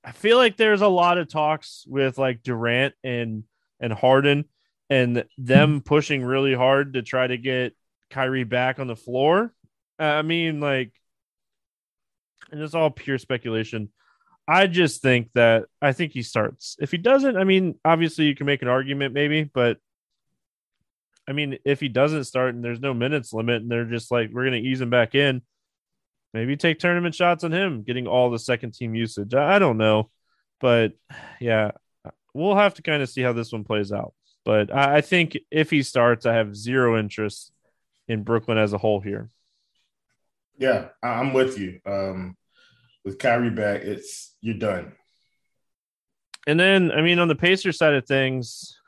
[0.02, 3.44] I feel like there's a lot of talks with like Durant and
[3.82, 4.46] and Harden,
[4.88, 7.76] and them pushing really hard to try to get
[8.08, 9.52] Kyrie back on the floor.
[9.98, 10.92] I mean, like,
[12.50, 13.90] and it's all pure speculation.
[14.48, 16.76] I just think that I think he starts.
[16.80, 19.78] If he doesn't, I mean, obviously you can make an argument maybe, but
[21.28, 24.30] I mean, if he doesn't start and there's no minutes limit and they're just like,
[24.32, 25.42] we're going to ease him back in,
[26.34, 29.34] maybe take tournament shots on him, getting all the second team usage.
[29.34, 30.10] I don't know.
[30.60, 30.92] But
[31.40, 31.72] yeah,
[32.34, 34.14] we'll have to kind of see how this one plays out.
[34.44, 37.52] But I, I think if he starts, I have zero interest
[38.08, 39.30] in Brooklyn as a whole here.
[40.58, 41.80] Yeah, I'm with you.
[41.86, 42.36] Um,
[43.04, 44.92] with Kyrie back, it's you're done.
[46.46, 48.78] And then, I mean, on the Pacer side of things,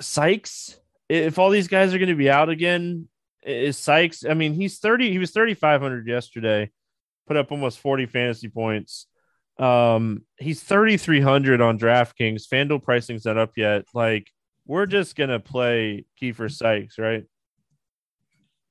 [0.00, 3.08] Sykes, if all these guys are going to be out again,
[3.42, 4.24] is Sykes?
[4.24, 6.70] I mean, he's 30, he was 3,500 yesterday,
[7.26, 9.06] put up almost 40 fantasy points.
[9.60, 12.48] Um, he's 3,300 on DraftKings.
[12.48, 13.84] FanDuel pricing's not up yet.
[13.92, 14.30] Like,
[14.66, 17.24] we're just going to play Keifer Sykes, right?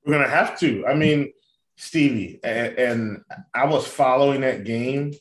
[0.04, 0.88] We're going to have to.
[0.88, 1.32] I mean,
[1.78, 3.22] Stevie, and, and,
[3.54, 5.14] I was following that game.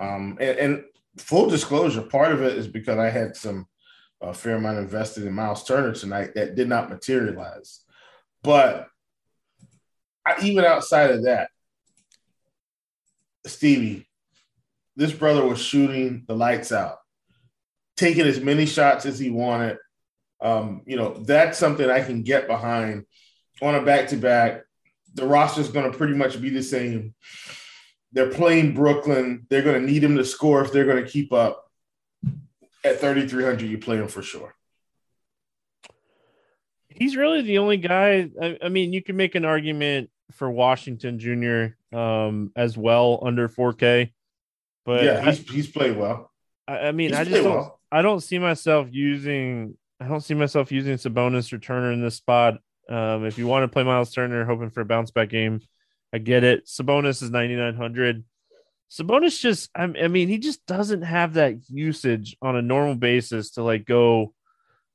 [0.00, 0.84] Um, and, and,
[1.18, 3.66] full disclosure, part of it is because I had some
[4.32, 7.80] fair amount invested in Miles Turner tonight that did not materialize.
[8.42, 8.88] But
[10.26, 11.50] I, even outside of that,
[13.46, 14.08] Stevie,
[14.96, 16.98] this brother was shooting the lights out,
[17.96, 19.78] taking as many shots as he wanted.
[20.40, 23.06] Um, you know, that's something I can get behind
[23.62, 24.64] on a back to back
[25.14, 27.14] the roster is going to pretty much be the same.
[28.12, 29.46] They're playing Brooklyn.
[29.48, 31.62] They're going to need him to score if they're going to keep up.
[32.84, 34.54] At 3,300, you play him for sure.
[36.88, 38.28] He's really the only guy.
[38.40, 41.96] I, I mean, you can make an argument for Washington Jr.
[41.96, 44.12] Um, as well under 4K,
[44.84, 46.30] but yeah, he's, I, he's played well.
[46.66, 47.54] I, I mean, he's I just don't.
[47.54, 47.80] Well.
[47.90, 49.76] I don't see myself using.
[50.00, 52.58] I don't see myself using Sabonis or Turner in this spot.
[52.88, 55.60] Um, if you want to play Miles Turner, hoping for a bounce back game,
[56.12, 56.66] I get it.
[56.66, 58.24] Sabonis is 9,900.
[58.90, 63.62] Sabonis just, I mean, he just doesn't have that usage on a normal basis to
[63.62, 64.34] like go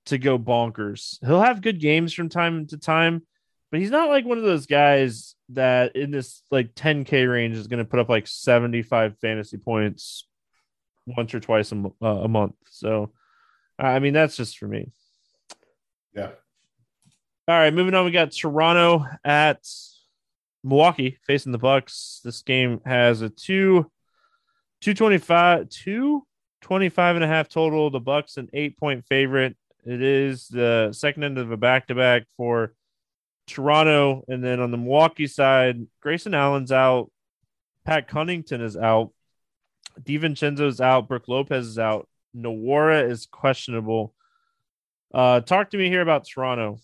[0.06, 1.18] to go bonkers.
[1.26, 3.26] He'll have good games from time to time,
[3.72, 7.68] but he's not like one of those guys that in this like 10k range is
[7.68, 10.28] going to put up like 75 fantasy points
[11.06, 12.56] once or twice a, uh, a month.
[12.70, 13.12] So,
[13.78, 14.92] I mean, that's just for me.
[16.14, 16.32] Yeah.
[17.48, 18.06] All right, moving on.
[18.06, 19.66] We got Toronto at
[20.64, 22.22] Milwaukee facing the Bucks.
[22.24, 23.90] This game has a two
[24.82, 27.90] 225 225 and a half total.
[27.90, 29.58] The Bucks an eight point favorite.
[29.86, 32.74] It is the second end of a back to back for
[33.50, 34.24] Toronto.
[34.28, 37.12] And then on the Milwaukee side, Grayson Allen's out.
[37.86, 39.12] Pat Connaughton is out.
[40.02, 41.08] DiVincenzo's out.
[41.08, 42.08] Brook Lopez is out.
[42.36, 44.14] Nwora is questionable.
[45.14, 46.78] Uh, talk to me here about Toronto.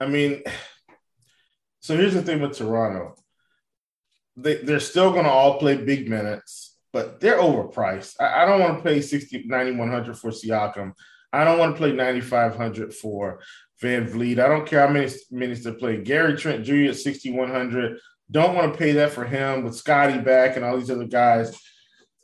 [0.00, 0.42] I mean,
[1.80, 3.16] so here's the thing with Toronto.
[4.36, 8.16] They, they're still going to all play big minutes, but they're overpriced.
[8.20, 10.92] I, I don't want to pay 60, 9,100 for Siakam.
[11.32, 13.40] I don't want to play 9,500 for
[13.82, 14.38] VanVleet.
[14.38, 16.02] I don't care how many minutes they play.
[16.02, 16.90] Gary Trent Jr.
[16.90, 17.98] at 6,100.
[18.30, 21.58] Don't want to pay that for him with Scottie back and all these other guys.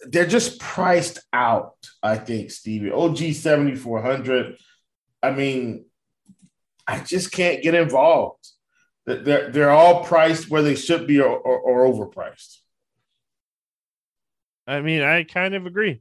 [0.08, 2.90] They're just priced out, I think, Stevie.
[2.90, 4.56] OG 7,400.
[5.22, 5.84] I mean,
[6.86, 8.48] I just can't get involved.
[9.06, 12.58] They're, they're all priced where they should be or, or, or overpriced.
[14.66, 16.00] I mean, I kind of agree.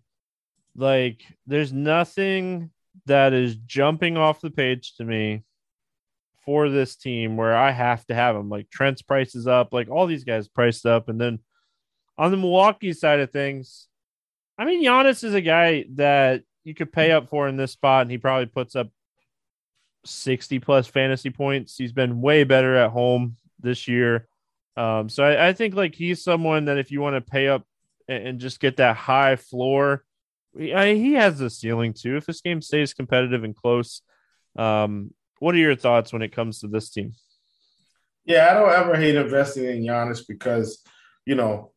[0.76, 2.70] Like, there's nothing
[3.06, 5.44] that is jumping off the page to me
[6.46, 8.50] for this team where I have to have them.
[8.50, 11.10] Like Trent's price is up, like all these guys priced up.
[11.10, 11.40] And then
[12.18, 13.88] on the Milwaukee side of things,
[14.58, 18.02] I mean, Giannis is a guy that you could pay up for in this spot,
[18.02, 18.90] and he probably puts up
[20.06, 21.78] 60 plus fantasy points.
[21.78, 24.28] He's been way better at home this year.
[24.76, 27.66] Um, so I, I, think like he's someone that if you want to pay up
[28.08, 30.06] and, and just get that high floor,
[30.60, 32.18] I, he has the ceiling too.
[32.18, 34.02] If this game stays competitive and close,
[34.58, 37.14] um, what are your thoughts when it comes to this team?
[38.26, 40.84] Yeah, I don't ever hate investing in Giannis because,
[41.26, 41.72] you know,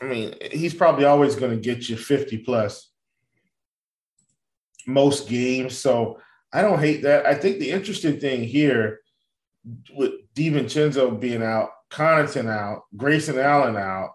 [0.00, 2.90] I mean, he's probably always going to get you 50 plus
[4.86, 5.76] most games.
[5.76, 6.20] So
[6.52, 7.26] I don't hate that.
[7.26, 9.00] I think the interesting thing here
[9.94, 14.10] with DiVincenzo being out, Connaughton out, Grayson Allen out,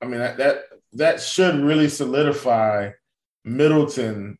[0.00, 0.58] I mean, that, that,
[0.92, 2.90] that should really solidify
[3.44, 4.38] Middleton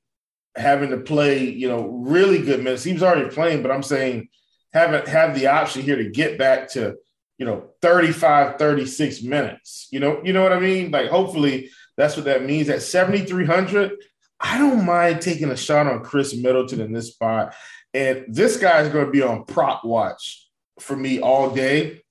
[0.57, 2.85] having to play, you know, really good minutes.
[2.85, 4.29] He was already playing, but I'm saying
[4.73, 6.97] haven't have the option here to get back to,
[7.38, 9.88] you know, 35, 36 minutes.
[9.90, 10.90] You know, you know what I mean?
[10.90, 12.69] Like hopefully that's what that means.
[12.69, 13.93] At 7,300,
[14.40, 17.55] I don't mind taking a shot on Khris Middleton in this spot.
[17.93, 20.49] And this guy's going to be on prop watch
[20.81, 22.03] for me all day.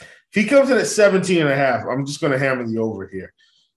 [0.00, 2.78] If he comes in at 17 and a half, I'm just going to hammer the
[2.78, 3.32] over here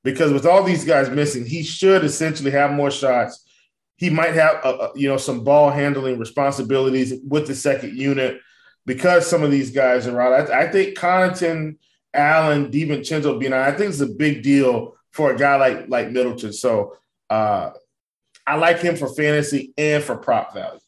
[0.07, 3.43] because with all these guys missing, he should essentially have more shots.
[3.97, 8.39] He might have, a, a, you know, some ball handling responsibilities with the second unit
[8.85, 10.49] because some of these guys are out.
[10.49, 11.75] I, I think Connaughton,
[12.13, 16.09] Allen, DiVincenzo being out, I think it's a big deal for a guy like like
[16.09, 16.53] Middleton.
[16.53, 16.95] So
[17.29, 17.71] uh,
[18.45, 20.79] I like him for fantasy and for prop value.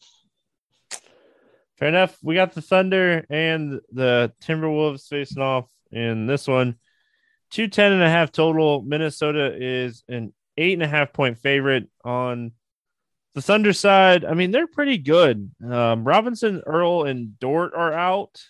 [1.78, 2.18] Fair enough.
[2.24, 6.78] We got the Thunder and the Timberwolves facing off in this one.
[7.52, 8.82] 210 and a half total.
[8.82, 12.52] Minnesota is an eight and a half point favorite on
[13.36, 14.26] the Thunder side.
[14.26, 15.52] I mean, they're pretty good.
[15.64, 18.42] Um, Robinson, Earl, and Dort are out.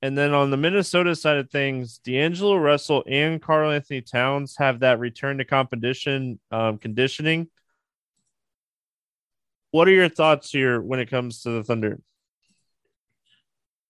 [0.00, 5.00] And then on the Minnesota side of things, D'Angelo Russell and Karl-Anthony Towns have that
[5.00, 7.48] return to competition um, conditioning.
[9.72, 12.00] What are your thoughts here when it comes to the Thunder?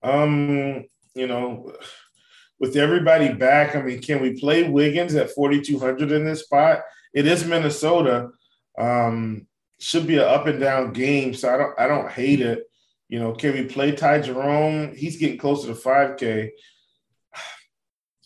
[0.03, 1.73] Um, you know,
[2.61, 6.83] with everybody back, I mean, can we play Wiggins at 4,200 in this spot?
[7.15, 8.31] It is Minnesota.
[8.79, 9.47] Um,
[9.81, 12.65] should be an up and down game, so I don't I don't hate it.
[13.09, 14.95] You know, can we play Ty Jerome?
[14.95, 16.51] He's getting closer to 5K.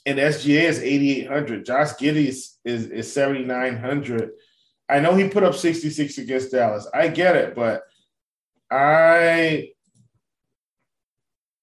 [0.04, 1.64] And SGA is 8,800.
[1.64, 4.32] Josh Giddey is, is, is 7,900.
[4.88, 6.88] I know he put up 66 against Dallas.
[6.92, 7.82] I get it, but
[8.68, 9.71] I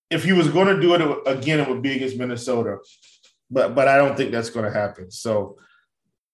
[0.10, 2.78] if he was going to do it again, it would be against Minnesota,
[3.50, 5.12] but but I don't think that's going to happen.
[5.12, 5.58] So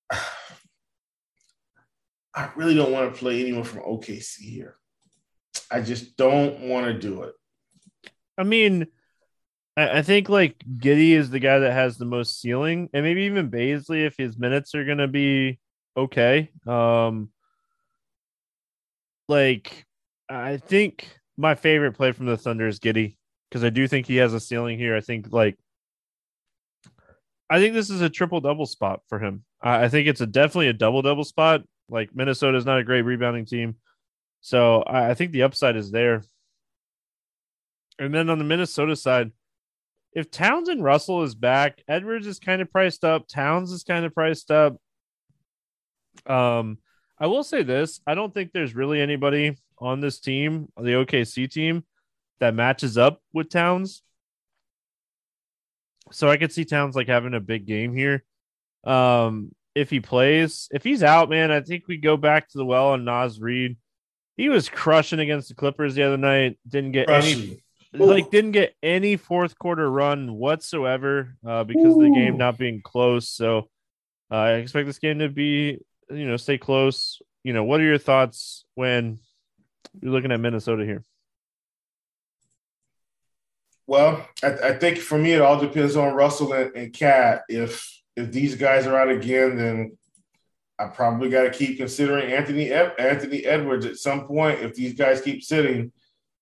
[2.33, 4.75] I really don't want to play anyone from OKC here.
[5.71, 7.33] I just don't want to do it.
[8.37, 8.87] I mean,
[9.77, 13.23] I, I think like Giddey is the guy that has the most ceiling, and maybe
[13.23, 15.59] even Bazley if his minutes are going to be
[15.97, 16.49] okay.
[16.65, 17.29] Um,
[19.27, 19.85] like
[20.29, 23.17] I think my favorite play from the Thunder is Giddey
[23.55, 24.97] because I do think he has a ceiling here.
[24.97, 25.57] I think like
[27.49, 29.45] I think this is a triple double spot for him.
[29.61, 31.61] I, I think it's a definitely a double double spot.
[31.87, 33.77] Like Minnesota is not a great rebounding team,
[34.41, 36.25] so I, I think the upside is there.
[37.97, 39.31] And then on the Minnesota side,
[40.11, 43.25] if Towns and Russell is back, Edwards is kind of priced up.
[43.25, 44.75] Towns is kind of priced up.
[46.25, 46.79] Um,
[47.17, 51.49] I will say this: I don't think there's really anybody on this team, the OKC
[51.49, 51.85] team,
[52.39, 54.01] that matches up with Towns.
[56.11, 58.23] So I could see Towns like having a big game here.
[58.83, 62.65] Um, if he plays, if he's out, man, I think we go back to the
[62.65, 63.77] well on Naz Reid.
[64.37, 66.57] He was crushing against the Clippers the other night.
[66.67, 67.61] Didn't get crushing.
[67.93, 72.01] any, like, didn't get any fourth quarter run whatsoever uh, because Ooh.
[72.01, 73.29] of the game not being close.
[73.29, 73.69] So
[74.31, 75.79] uh, I expect this game to be,
[76.09, 77.21] you know, stay close.
[77.43, 79.19] You know, what are your thoughts when
[80.01, 81.03] you're looking at Minnesota here?
[83.87, 87.43] Well, I, I, think for me, it all depends on Russell and, and KAT.
[87.49, 89.97] If if these guys are out again, then
[90.79, 94.61] I probably got to keep considering Anthony Anthony Edwards at some point.
[94.61, 95.91] If these guys keep sitting,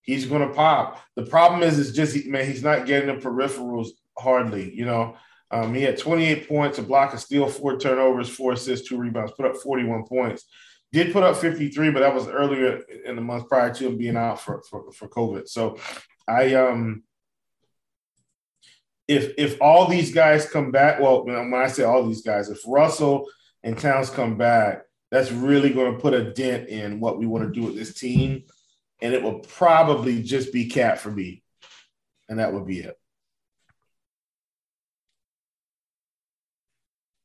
[0.01, 1.01] he's going to pop.
[1.15, 4.73] The problem is, is just man, he's not getting the peripherals hardly.
[4.73, 5.17] You know,
[5.51, 9.33] um, he had 28 points, a block, a steal, four turnovers, four assists, two rebounds,
[9.33, 10.45] put up 41 points.
[10.91, 14.15] Did put up 53, but that was earlier in the month prior to him being
[14.15, 15.47] out for for, for COVID.
[15.47, 15.77] So
[16.27, 17.03] I um
[19.07, 22.59] if if all these guys come back, well, when I say all these guys, if
[22.65, 23.27] Russell
[23.63, 27.43] and Towns come back, that's really going to put a dent in what we want
[27.45, 28.43] to do with this team,
[29.01, 31.43] and it will probably just be KAT for me,
[32.29, 32.97] and that would be it.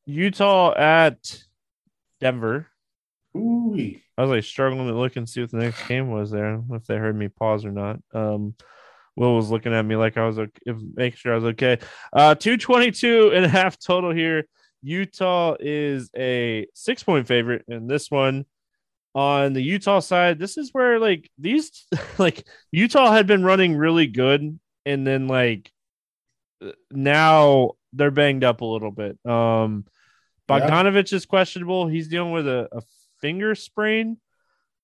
[0.07, 1.43] Utah at
[2.21, 2.67] Denver.
[3.37, 4.03] Ooh-wee.
[4.17, 6.87] I was like struggling to look and see what the next game was there, if
[6.87, 8.01] they heard me pause or not.
[8.13, 8.55] Um,
[9.19, 11.79] Will was looking at me like I was okay, make sure I was okay.
[12.13, 14.47] Uh, 222 and a half total here.
[14.83, 18.45] Utah is a six point favorite in this one.
[19.15, 21.87] On the Utah side, this is where like these
[22.19, 25.73] like Utah had been running really good, and then like
[26.93, 29.19] now they're banged up a little bit.
[29.27, 29.85] Um,
[30.49, 31.17] Bogdanovich yeah.
[31.17, 31.89] is questionable.
[31.89, 32.83] He's dealing with a, a
[33.21, 34.19] finger sprain.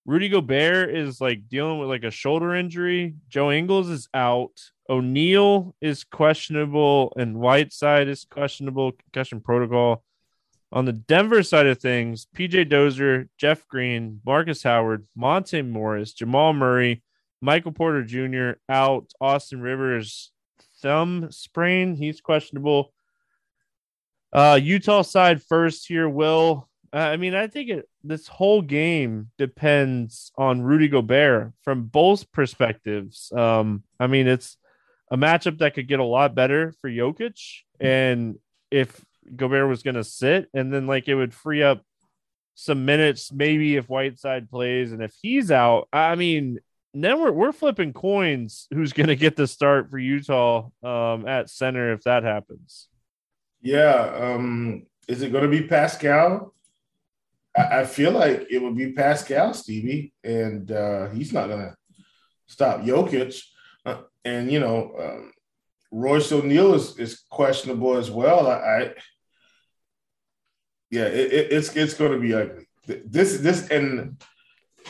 [0.07, 3.14] Rudy Gobert is like dealing with like a shoulder injury.
[3.28, 4.52] Joe Ingles is out.
[4.88, 10.05] O'Neale is questionable, and Whiteside is questionable concussion protocol.
[10.72, 16.52] On the Denver side of things, PJ Dozier, Jeff Green, Marcus Howard, Monte Morris, Jamal
[16.52, 17.02] Murray,
[17.40, 18.59] Michael Porter Jr.
[18.68, 19.12] out.
[19.20, 20.32] Austin Rivers
[20.82, 22.92] thumb sprain, he's questionable.
[24.32, 26.68] Uh, Utah side first here, Will.
[26.95, 32.30] Uh, I mean, I think it, this whole game depends on Rudy Gobert from both
[32.30, 33.32] perspectives.
[33.36, 34.57] Um, I mean, it's
[35.11, 38.36] a matchup that could get a lot better for Jokic, and
[38.70, 41.82] if Gobert was going to sit, and then like it would free up
[42.55, 46.61] some minutes, maybe if Whiteside plays, and if he's out, I mean,
[46.92, 48.68] then we're we're flipping coins.
[48.72, 52.86] Who's going to get the start for Utah um, at center if that happens?
[53.61, 56.53] Yeah, um, is it going to be Paschall?
[57.57, 61.76] I, feel like it would be Paschall, Stevie, and uh, he's not to
[62.46, 63.40] stop Jokic.
[63.86, 65.32] Uh, and you know, um,
[65.90, 68.48] Royce O'Neale is, is questionable as well.
[68.48, 68.94] I, I
[70.90, 72.66] yeah, it, it, it's it's going to be ugly.
[72.86, 74.20] This this and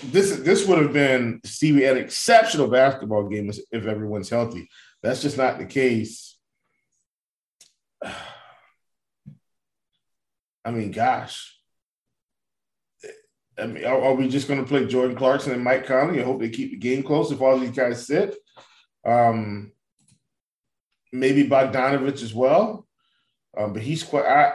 [0.05, 4.69] this this would have been Stevie an exceptional basketball game if everyone's healthy.
[5.03, 6.39] That's just not the case.
[10.67, 11.54] I mean, gosh,
[13.59, 16.27] I mean, are, are we just going to play Jordan Clarkson and Mike Conley and
[16.27, 18.35] hope they keep the game close if all these guys sit?
[19.07, 19.73] Um,
[21.13, 22.87] maybe Bogdanovich as well.
[23.57, 24.27] Um, but he's quite.
[24.27, 24.55] I,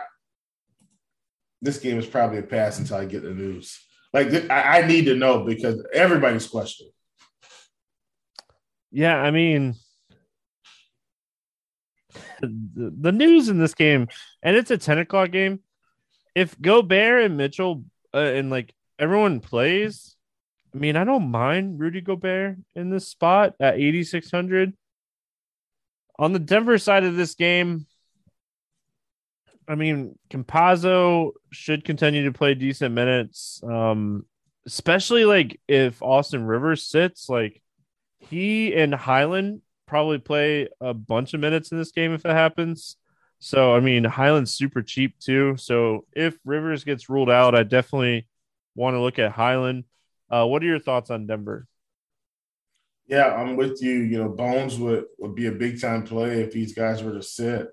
[1.61, 3.79] this game is probably a pass until I get the news.
[4.13, 6.91] Like I, I need to know because everybody's questioning.
[8.91, 9.75] Yeah, I mean,
[12.41, 14.07] the, the news in this game,
[14.41, 15.59] and it's a ten o'clock game.
[16.35, 17.83] If Gobert and Mitchell
[18.13, 20.15] uh, and like everyone plays.
[20.73, 24.73] I mean, I don't mind Rudy Gobert in this spot at 8,600.
[26.19, 27.87] On the Denver side of this game,
[29.67, 34.25] I mean, Campazzo should continue to play decent minutes, um,
[34.65, 37.29] especially like if Austin Rivers sits.
[37.29, 37.61] Like
[38.19, 42.97] he and Hyland probably play a bunch of minutes in this game if it happens.
[43.39, 45.55] So, I mean, Hyland's super cheap too.
[45.57, 48.27] So, if Rivers gets ruled out, I definitely
[48.75, 49.85] want to look at Hyland.
[50.29, 51.67] Uh, what are your thoughts on Denver?
[53.07, 54.01] Yeah, I'm with you.
[54.01, 57.23] You know, Bones would, would be a big time play if these guys were to
[57.23, 57.69] sit.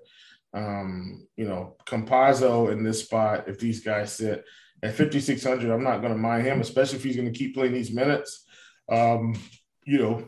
[0.53, 4.43] Um, you know, Campazzo in this spot, if these guys sit
[4.81, 7.73] at 5,600, I'm not going to mind him, especially if he's going to keep playing
[7.73, 8.45] these minutes.
[8.89, 9.39] Um,
[9.85, 10.27] you know,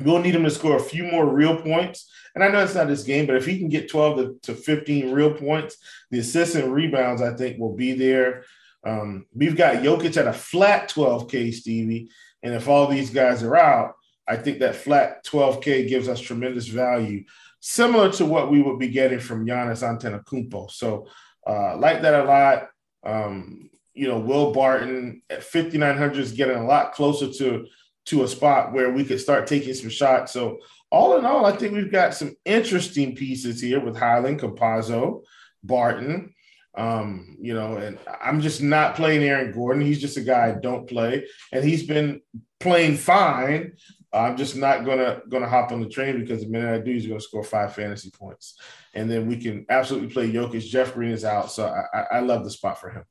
[0.00, 2.10] we'll need him to score a few more real points.
[2.34, 4.54] And I know it's not his game, but if he can get 12 to, to
[4.54, 5.78] 15 real points,
[6.10, 8.44] the assists and rebounds, I think, will be there.
[8.84, 12.10] Um, we've got Jokic at a flat 12K, Stevie.
[12.42, 13.94] And if all these guys are out,
[14.28, 17.24] I think that flat 12K gives us tremendous value,
[17.60, 20.70] similar to what we would be getting from Giannis Antetokounmpo.
[20.70, 21.08] So,
[21.46, 22.68] uh, like that a lot.
[23.04, 27.66] Um, you know, Will Barton at 5,900 is getting a lot closer to
[28.06, 30.32] to a spot where we could start taking some shots.
[30.32, 30.58] So,
[30.90, 35.22] all in all, I think we've got some interesting pieces here with Hyland, Campazzo,
[35.62, 36.34] Barton.
[36.74, 39.82] Um, you know, and I'm just not playing Aaron Gordon.
[39.82, 42.20] He's just a guy I don't play, and he's been
[42.60, 43.72] playing fine.
[44.12, 47.06] I'm just not gonna gonna hop on the train because the minute I do, he's
[47.06, 48.58] gonna score five fantasy points,
[48.94, 50.68] and then we can absolutely play Jokic.
[50.68, 53.04] Jeff Green is out, so I, I love the spot for him.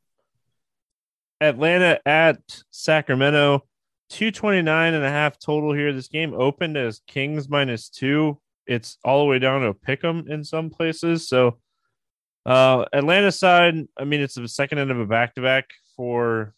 [1.39, 2.39] Atlanta at
[2.71, 3.65] Sacramento,
[4.09, 5.93] 229 and a half total here.
[5.93, 8.39] This game opened as Kings minus two.
[8.65, 11.29] It's all the way down to pick 'em in some places.
[11.29, 11.59] So
[12.47, 15.65] uh, Atlanta side, I mean, it's the second end of a back to back
[15.97, 16.53] for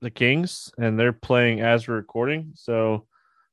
[0.00, 2.52] the Kings, and they're playing as we're recording.
[2.54, 3.06] So,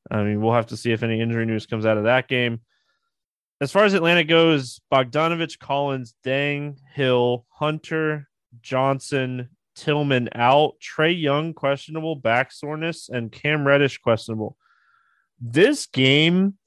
[0.09, 2.61] I mean, we'll have to see if any injury news comes out of that game.
[3.59, 8.30] As far as Atlanta goes, Bogdanovich, Collins, Dieng, Hill, Hunter,
[8.61, 14.55] Johnson, Tillman out, Trae Young questionable, back soreness, and Cam Reddish questionable.
[15.39, 16.57] This game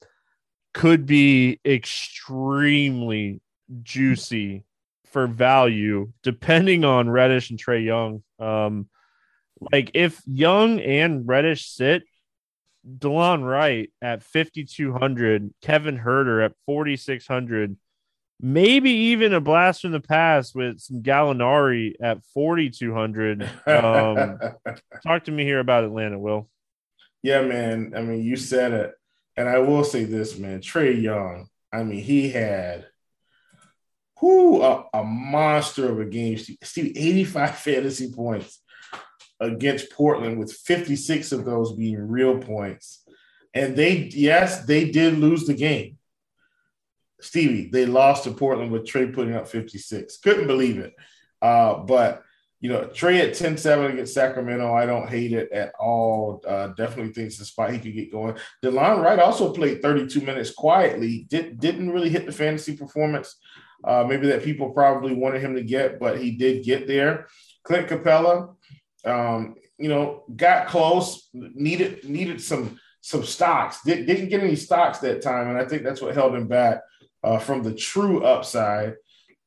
[0.73, 3.41] could be extremely
[3.83, 4.65] juicy
[5.11, 8.23] for value, depending on Reddish and Trae Young.
[8.39, 8.89] Um,
[9.71, 12.03] like if Young and Reddish sit,
[12.85, 17.77] Delon Wright at 5,200, Kevin Huerter at 4,600,
[18.41, 23.49] maybe even a blast from the past with some Gallinari at 4,200.
[23.65, 24.39] Um,
[25.03, 26.49] talk to me here about Atlanta, Will.
[27.23, 27.93] Yeah, man.
[27.95, 28.91] I mean, you said it.
[29.37, 30.61] And I will say this, man.
[30.61, 32.85] Trae Young, I mean, he had
[34.19, 36.37] who a, a, monster of a game.
[36.37, 38.61] Steve, 85 fantasy points
[39.39, 43.03] against Portland, with 56 of those being real points.
[43.53, 45.97] And they, yes, they did lose the game.
[47.21, 50.17] Stevie, they lost to Portland with Trae putting up 56.
[50.17, 50.93] Couldn't believe it.
[51.41, 52.23] Uh, but,
[52.59, 56.43] you know, Trae at 10 7 against Sacramento, I don't hate it at all.
[56.47, 58.35] Uh, definitely thinks the spot he could get going.
[58.63, 63.37] Delon Wright also played 32 minutes quietly, did, didn't really hit the fantasy performance
[63.85, 67.27] uh, maybe that people probably wanted him to get, but he did get there.
[67.63, 68.55] Clint Capela,
[69.05, 73.81] um, you know, got close, needed needed some some stocks.
[73.83, 76.81] Did, not get any stocks that time, and I think that's what held him back
[77.23, 78.95] uh, from the true upside.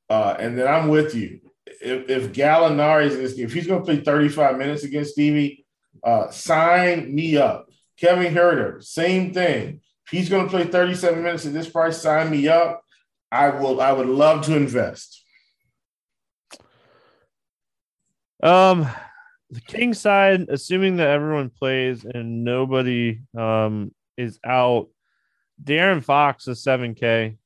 [0.09, 1.41] Uh, and then I'm with you.
[1.81, 5.67] If, if is in this game, if he's going to play 35 minutes against Stevie,
[6.03, 7.69] uh, sign me up.
[7.99, 9.81] Kevin Huerter, same thing.
[10.07, 12.83] If he's going to play 37 minutes at this price, sign me up.
[13.31, 13.81] I will.
[13.81, 15.23] I would love to invest.
[18.43, 18.89] Um,
[19.51, 24.89] the king side, assuming that everyone plays and nobody um is out,
[25.63, 27.37] De'Aaron Fox is seven K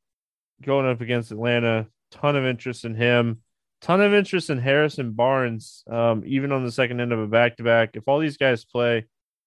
[0.62, 1.86] going up against Atlanta.
[2.10, 3.42] Ton of interest in him.
[3.80, 5.82] Ton of interest in Harrison Barnes.
[5.90, 7.90] Um, even on the second end of a back to back.
[7.94, 9.06] If all these guys play,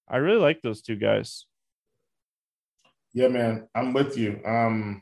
[0.09, 1.45] I really like those two guys.
[3.13, 4.41] Yeah, man, I'm with you.
[4.45, 5.01] Um,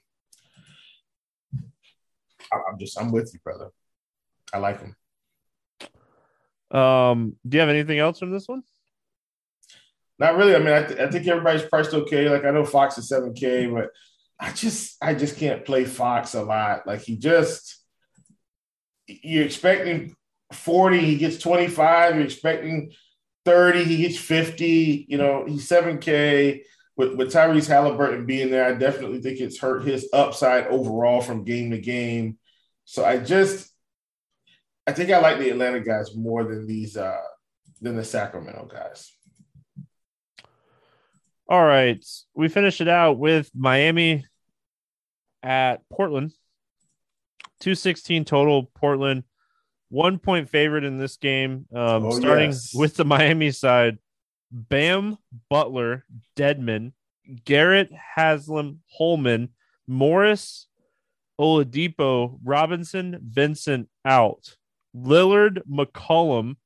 [2.69, 3.69] I'm just I'm with you, brother.
[4.53, 4.95] I like him.
[6.77, 8.63] Um, do you have anything else from this one?
[10.19, 10.55] Not really.
[10.55, 12.29] I mean, I, th- I think everybody's priced okay.
[12.29, 13.89] Like I know Fox is seven K, but
[14.39, 16.87] I just I just can't play Fox a lot.
[16.87, 17.83] Like he just
[19.07, 20.15] you're expecting
[20.51, 22.91] 40, he gets 25, you're expecting
[23.45, 26.61] 30, he gets 50, you know, he's 7K
[26.95, 31.43] with, with Tyrese Haliburton being there, I definitely think it's hurt his upside overall from
[31.43, 32.37] game to game.
[32.85, 33.71] So I just,
[34.85, 37.21] I think I like the Atlanta guys more than these, uh,
[37.81, 39.11] than the Sacramento guys.
[41.47, 42.03] All right.
[42.33, 44.25] We finish it out with Miami
[45.41, 46.31] at Portland.
[47.59, 48.63] 216 total.
[48.75, 49.23] Portland,
[49.89, 51.65] one point favorite in this game.
[51.73, 52.73] Um, oh, starting yes.
[52.73, 53.99] with the Miami side,
[54.51, 55.17] Bam
[55.49, 56.05] Butler,
[56.35, 56.93] Dedmon,
[57.45, 59.49] Garrett Haslem, Holman,
[59.87, 60.67] Morris,
[61.39, 64.55] Oladipo, Robinson, Vincent out,
[64.95, 66.57] Lillard, McCollum,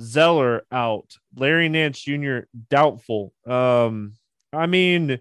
[0.00, 2.40] Zeller out, Larry Nance Jr.
[2.70, 3.32] doubtful.
[3.46, 4.14] Um,
[4.52, 5.20] I mean,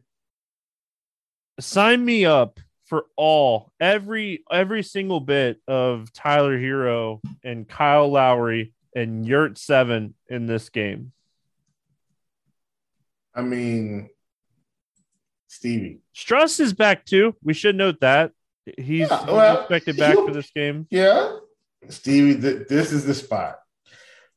[1.59, 8.73] sign me up for all every every single bit of Tyler Herro and Kyle Lowry
[8.95, 11.13] and Yurtseven in this game.
[13.33, 14.09] I mean,
[15.47, 15.99] Stevie.
[16.13, 17.35] Strus is back too.
[17.41, 18.31] We should note that.
[18.65, 20.87] He's, yeah, well, he's expected back for this game.
[20.89, 21.37] Yeah.
[21.89, 23.57] Stevie, th- this is the spot.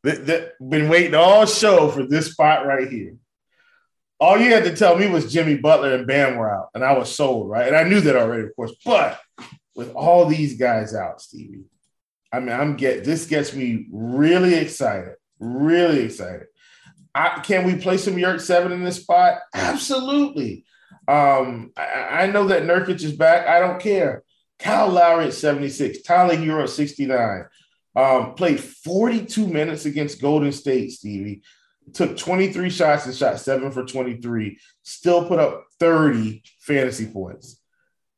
[0.05, 3.17] Th- th- been waiting all show for this spot right here.
[4.21, 6.97] All you had to tell me was Jimmy Butler and Bam were out, and I
[6.97, 7.67] was sold, right?
[7.67, 8.73] And I knew that already, of course.
[8.85, 9.21] But
[9.75, 11.65] with all these guys out, Stevie,
[12.33, 16.47] I mean, I'm get this gets me really excited, really excited.
[17.15, 19.41] I, can we play some Yurtseven in this spot?
[19.55, 20.65] Absolutely.
[21.07, 23.47] Um, I, I, know that Nurkic is back.
[23.47, 24.23] I don't care.
[24.59, 27.45] Kyle Lowry at 76, Tyler Herro at 69.
[27.97, 31.43] Um, played 42 minutes against Golden State, Stevie.
[31.93, 34.59] Took 23 shots and shot seven for 23.
[34.83, 37.61] Still put up 30 fantasy points.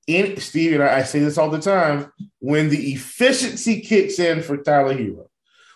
[0.07, 4.43] In Stevie, and I, I say this all the time, when the efficiency kicks in
[4.43, 5.27] for Tyler Herro,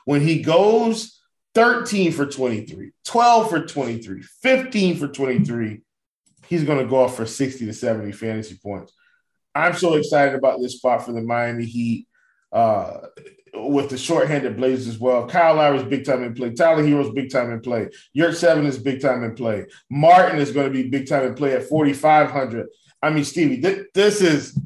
[0.05, 1.21] when he goes
[1.57, 5.81] 13 for 23, 12 for 23, 15 for 23.
[6.51, 8.93] He's going to go off for 60 to 70 fantasy points.
[9.55, 12.07] I'm so excited about this spot for the Miami Heat
[12.53, 12.99] uh,
[13.55, 15.27] with the shorthanded Blazers as well.
[15.27, 16.53] Kyle Lowry's big time in play.
[16.53, 17.89] Tyler Herro's big time in play.
[18.17, 19.65] Yurtseven is big time in play.
[19.89, 22.67] Martin is going to be big time in play at 4,500.
[23.03, 24.59] I mean, Stevie, th- this is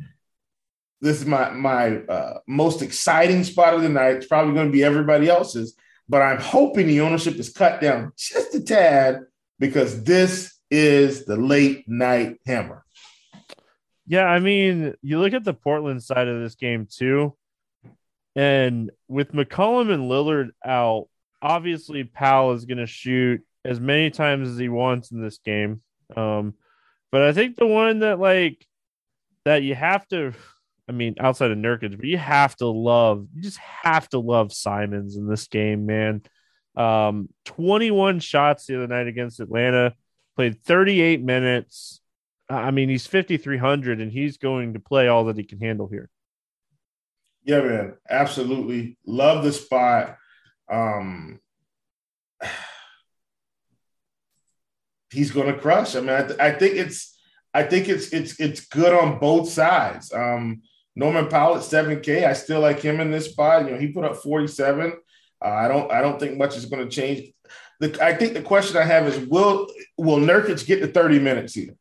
[1.00, 4.16] this is my my uh, most exciting spot of the night.
[4.16, 5.76] It's probably going to be everybody else's
[6.08, 9.20] but I'm hoping the ownership is cut down just a tad
[9.58, 12.84] because this is the late night hammer.
[14.06, 17.36] Yeah, I mean, you look at the Portland side of this game too.
[18.36, 21.06] And with McCollum and Lillard out,
[21.40, 25.80] obviously Powell is going to shoot as many times as he wants in this game.
[26.16, 26.54] Um,
[27.12, 28.66] but I think the one that like
[29.44, 30.32] that you have to,
[30.88, 34.52] I mean, outside of Nurkic, but you have to love, you just have to love
[34.52, 36.22] Simons in this game, man.
[36.76, 39.94] Um, 21 shots the other night against Atlanta,
[40.36, 42.00] played 38 minutes.
[42.48, 46.10] I mean, he's 5,300 and he's going to play all that he can handle here.
[47.44, 48.96] Yeah, man, absolutely.
[49.06, 50.16] Love the spot.
[50.70, 51.40] Um,
[55.10, 55.94] he's going to crush.
[55.94, 57.16] I mean, I, th- I, think it's,
[57.52, 60.12] I think it's it's it's good on both sides.
[60.12, 60.62] Um,
[60.96, 62.24] Norman Powell at seven K.
[62.24, 63.64] I still like him in this spot.
[63.64, 64.92] You know, he put up forty seven.
[65.44, 67.32] Uh, I don't I don't think much is going to change.
[67.80, 71.54] The, I think the question I have is will will Nurkic get to thirty minutes
[71.54, 71.74] here?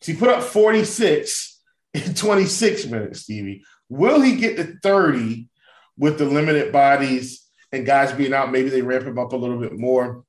[0.00, 1.60] He put up forty six
[1.94, 3.64] in twenty six minutes, Stevie.
[3.88, 5.48] Will he get to thirty
[5.98, 8.52] with the limited bodies and guys being out?
[8.52, 10.24] Maybe they ramp him up a little bit more.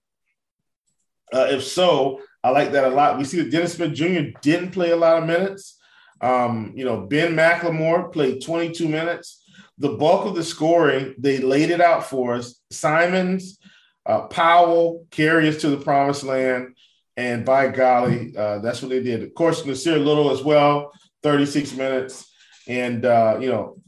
[1.34, 3.18] Uh, if so, I like that a lot.
[3.18, 4.38] We see that Dennis Smith Jr.
[4.42, 5.78] didn't play a lot of minutes.
[6.22, 9.44] Um, you know, Ben McLemore played 22 minutes.
[9.78, 12.60] The bulk of the scoring, they laid it out for us.
[12.72, 13.60] Simons,
[14.08, 16.76] uh, Powell carry us to the promised land.
[17.18, 19.24] And by golly, uh, that's what they did.
[19.24, 20.92] Of course, Nassir Little as well,
[21.24, 22.32] 36 minutes.
[22.68, 23.82] And, uh, you know,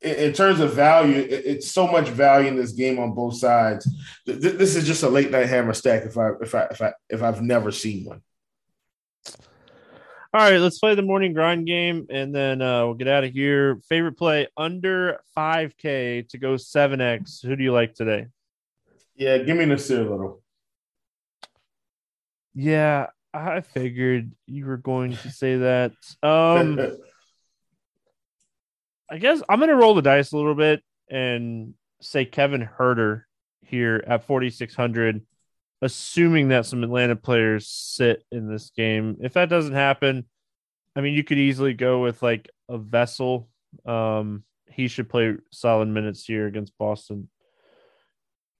[0.00, 3.88] in terms of value, it's so much value in this game on both sides.
[4.26, 7.22] This is just a late night hammer stack if I if I if I if
[7.22, 8.20] I've never seen one.
[10.34, 13.32] All right, let's play the morning grind game and then uh, we'll get out of
[13.32, 13.80] here.
[13.88, 17.42] Favorite play under 5K to go 7X.
[17.46, 18.26] Who do you like today?
[19.16, 20.42] Yeah, give me Nassir Little.
[22.54, 25.92] Yeah, I figured you were going to say that.
[26.22, 26.78] Um
[29.10, 33.22] I guess I'm going to roll the dice a little bit and say Kevin Huerter
[33.62, 35.20] here at 4,600,
[35.82, 39.18] assuming that some Atlanta players sit in this game.
[39.20, 40.24] If that doesn't happen,
[40.96, 43.46] I mean, you could easily go with like a Vassell.
[43.84, 47.28] Um, he should play solid minutes here against Boston.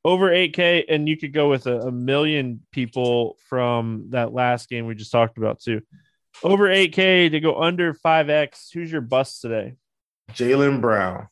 [0.04, 4.86] Over 8K, and you could go with a, a million people from that last game
[4.86, 5.80] we just talked about, too.
[6.42, 8.72] Over 8K to go under 5X.
[8.72, 9.76] Who's your bust today?
[10.32, 11.28] Jaylen Brown.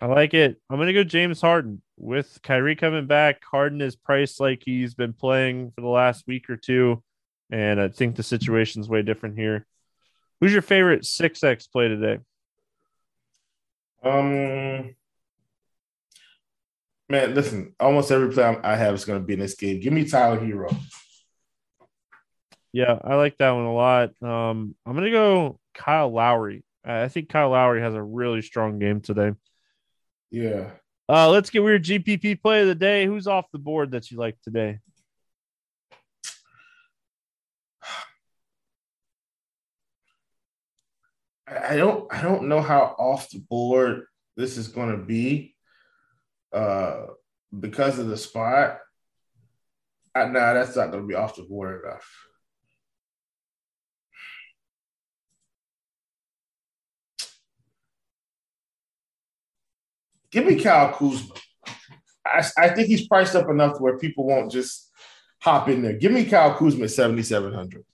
[0.00, 0.60] I like it.
[0.70, 3.44] I'm gonna go James Harden with Kyrie coming back.
[3.44, 7.02] Harden is priced like he's been playing for the last week or two,
[7.50, 9.66] and I think the situation's way different here.
[10.40, 12.18] Who's your favorite six X play today?
[14.02, 14.94] Um,
[17.10, 17.74] man, listen.
[17.78, 19.80] Almost every play I have is going to be in this game.
[19.80, 20.74] Give me Tyler Herro.
[22.72, 24.10] Yeah, I like that one a lot.
[24.22, 26.62] Um, I'm gonna go Kyle Lowry.
[26.84, 29.32] I think Kyle Lowry has a really strong game today.
[30.30, 30.70] Yeah.
[31.08, 33.06] Uh, let's get weird GPP play of the day.
[33.06, 34.78] Who's off the board that you like today?
[41.48, 44.04] I don't I don't know how off the board
[44.36, 45.56] this is going to be
[46.52, 47.06] uh
[47.58, 48.78] because of the spot.
[50.14, 52.26] I, nah, that's not going to be off the board enough.
[60.30, 61.34] Give me Kyle Kuzma.
[62.24, 64.90] I, I think he's priced up enough where people won't just
[65.40, 65.94] hop in there.
[65.94, 67.84] Give me Kyle Kuzma at 7,700.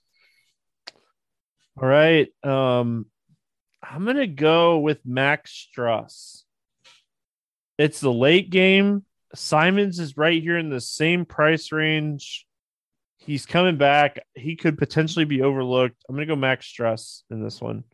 [1.80, 2.28] All right.
[2.42, 3.06] Um,
[3.82, 6.42] I'm going to go with Max Strus.
[7.78, 9.04] It's the late game.
[9.34, 12.46] Simons is right here in the same price range.
[13.18, 14.20] He's coming back.
[14.34, 15.96] He could potentially be overlooked.
[16.08, 17.84] I'm going to go Max Strus in this one.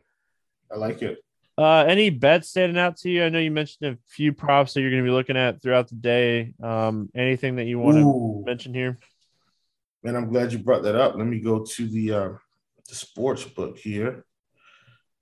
[0.71, 1.19] I like it.
[1.57, 3.23] Uh, any bets standing out to you?
[3.23, 5.87] I know you mentioned a few props that you're going to be looking at throughout
[5.87, 6.53] the day.
[6.61, 8.97] Um, anything that you want to mention here?
[10.01, 11.15] Man, I'm glad you brought that up.
[11.15, 12.29] Let me go to the uh,
[12.89, 14.25] the sports book here,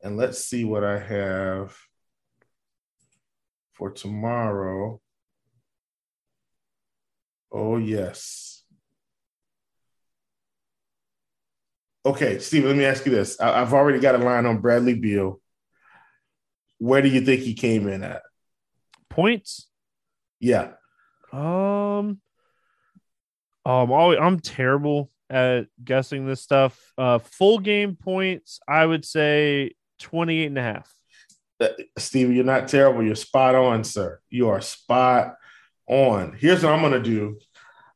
[0.02, 1.78] and let's see what I have
[3.82, 5.02] for tomorrow.
[7.52, 8.64] Oh yes.
[12.06, 12.66] Okay, Steve.
[12.66, 13.42] Let me ask you this.
[13.42, 15.42] I- I've already got a line on Bradley Beal
[16.78, 18.22] where do you think he came in at?
[19.10, 19.68] Points?
[20.40, 20.74] Yeah.
[21.34, 22.20] Um
[23.66, 26.80] oh, I'm always I'm terrible at guessing this stuff.
[27.00, 30.94] Uh full game points, I would say 28 and a half.
[31.98, 33.04] Stevie, you're not terrible.
[33.04, 34.20] You're spot on, sir.
[34.30, 35.36] You are spot
[35.88, 36.34] on.
[36.38, 37.40] Here's what I'm gonna do.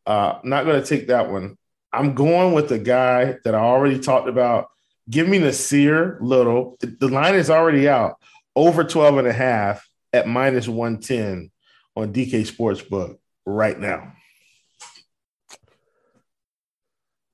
[0.06, 1.58] Uh, I'm not gonna take that one.
[1.92, 4.68] I'm going with the guy that I already talked about.
[5.10, 6.78] Give me Nassir Little.
[6.82, 8.16] The line is already out
[8.56, 11.52] over 12 and a half at minus 110
[11.96, 14.14] on DK Sportsbook right now.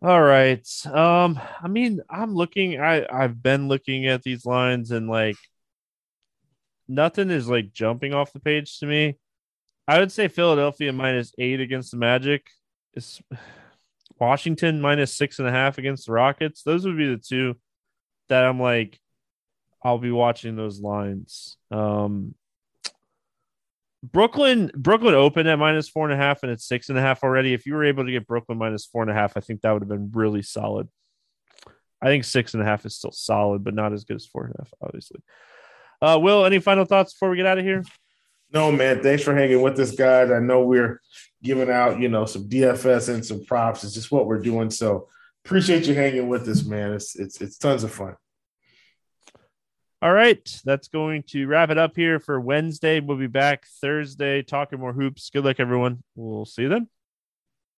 [0.03, 0.67] All right.
[0.87, 5.37] Um, I mean, I'm looking, I, I've been looking at these lines and like
[6.91, 9.17] nothing is like jumping off the page to me.
[9.87, 12.47] I would say Philadelphia minus eight against the Magic.
[12.93, 13.21] Is
[14.19, 16.61] Washington minus six and a half against the Rockets.
[16.63, 17.55] Those would be the two
[18.29, 18.99] that I'm like,
[19.83, 21.57] I'll be watching those lines.
[21.71, 22.35] Um,
[24.03, 27.23] Brooklyn, Brooklyn opened at minus four and a half, and it's six and a half
[27.23, 27.53] already.
[27.53, 29.71] If you were able to get Brooklyn minus four and a half, I think that
[29.71, 30.87] would have been really solid.
[32.01, 34.45] I think six and a half is still solid, but not as good as four
[34.45, 35.21] and a half, obviously.
[36.01, 37.83] Uh, Will, any final thoughts before we get out of here?
[38.53, 39.01] No, man.
[39.01, 40.31] Thanks for hanging with us, guys.
[40.31, 40.99] I know we're
[41.43, 43.83] giving out, you know, some DFS and some props.
[43.83, 44.69] It's just what we're doing.
[44.69, 45.07] So
[45.45, 46.93] appreciate you hanging with us, man.
[46.93, 48.15] It's it's it's tons of fun.
[50.03, 52.99] All right, that's going to wrap it up here for Wednesday.
[52.99, 55.29] We'll be back Thursday talking more hoops.
[55.29, 56.03] Good luck, everyone.
[56.15, 56.87] We'll see you then.